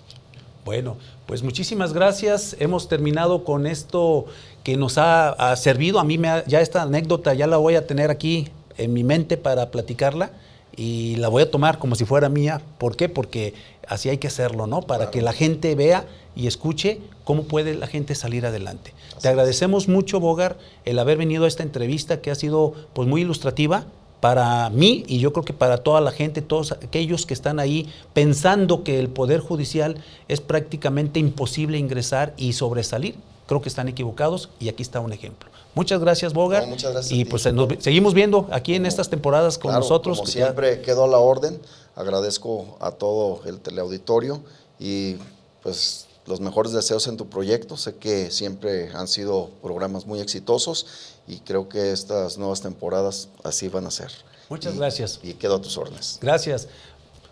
[0.64, 2.54] Bueno, pues muchísimas gracias.
[2.60, 4.26] Hemos terminado con esto
[4.62, 5.98] que nos ha, ha servido.
[6.00, 9.02] A mí me ha- ya esta anécdota ya la voy a tener aquí en mi
[9.02, 10.32] mente para platicarla
[10.76, 12.60] y la voy a tomar como si fuera mía.
[12.78, 13.08] ¿Por qué?
[13.08, 13.54] Porque
[13.88, 14.82] así hay que hacerlo, ¿no?
[14.82, 15.10] Para Claro.
[15.12, 16.04] que la gente vea
[16.36, 18.92] y escuche cómo puede la gente salir adelante.
[19.20, 23.22] Te agradecemos mucho, Bogar, el haber venido a esta entrevista que ha sido pues muy
[23.22, 23.86] ilustrativa
[24.20, 27.92] para mí y yo creo que para toda la gente, todos aquellos que están ahí
[28.12, 33.14] pensando que el Poder Judicial es prácticamente imposible ingresar y sobresalir,
[33.46, 35.50] creo que están equivocados y aquí está un ejemplo.
[35.74, 36.64] Muchas gracias, Bogar.
[36.64, 40.18] No, muchas gracias y pues nos seguimos viendo aquí en estas temporadas con Claro, nosotros.
[40.18, 41.60] Como siempre, quedo a la orden.
[41.94, 44.40] Agradezco a todo el teleauditorio
[44.78, 45.16] y
[45.62, 47.76] pues los mejores deseos en tu proyecto.
[47.76, 50.86] Sé que siempre han sido programas muy exitosos
[51.26, 54.10] y creo que estas nuevas temporadas así van a ser.
[54.48, 55.20] Muchas Y- gracias.
[55.22, 56.18] Y quedo a tus órdenes.
[56.22, 56.68] Gracias.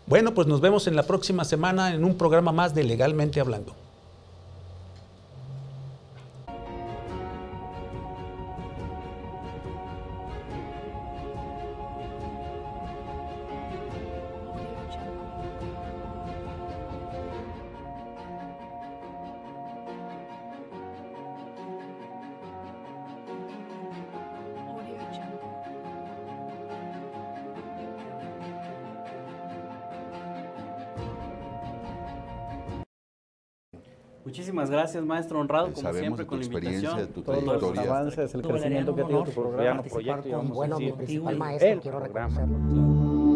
[0.07, 3.75] Bueno, pues nos vemos en la próxima semana en un programa más de Legalmente Hablando.
[34.49, 37.07] Muchísimas gracias, maestro honrado, como Sabemos siempre, de tu con la experiencia, invitación.
[37.09, 37.83] de tu Todos los trayectoria.
[37.83, 41.39] avances, el crecimiento que ha tenido tu programa, participar proyecto, con, bueno, mi principal El
[41.39, 43.28] maestro, quiero reconocerlo.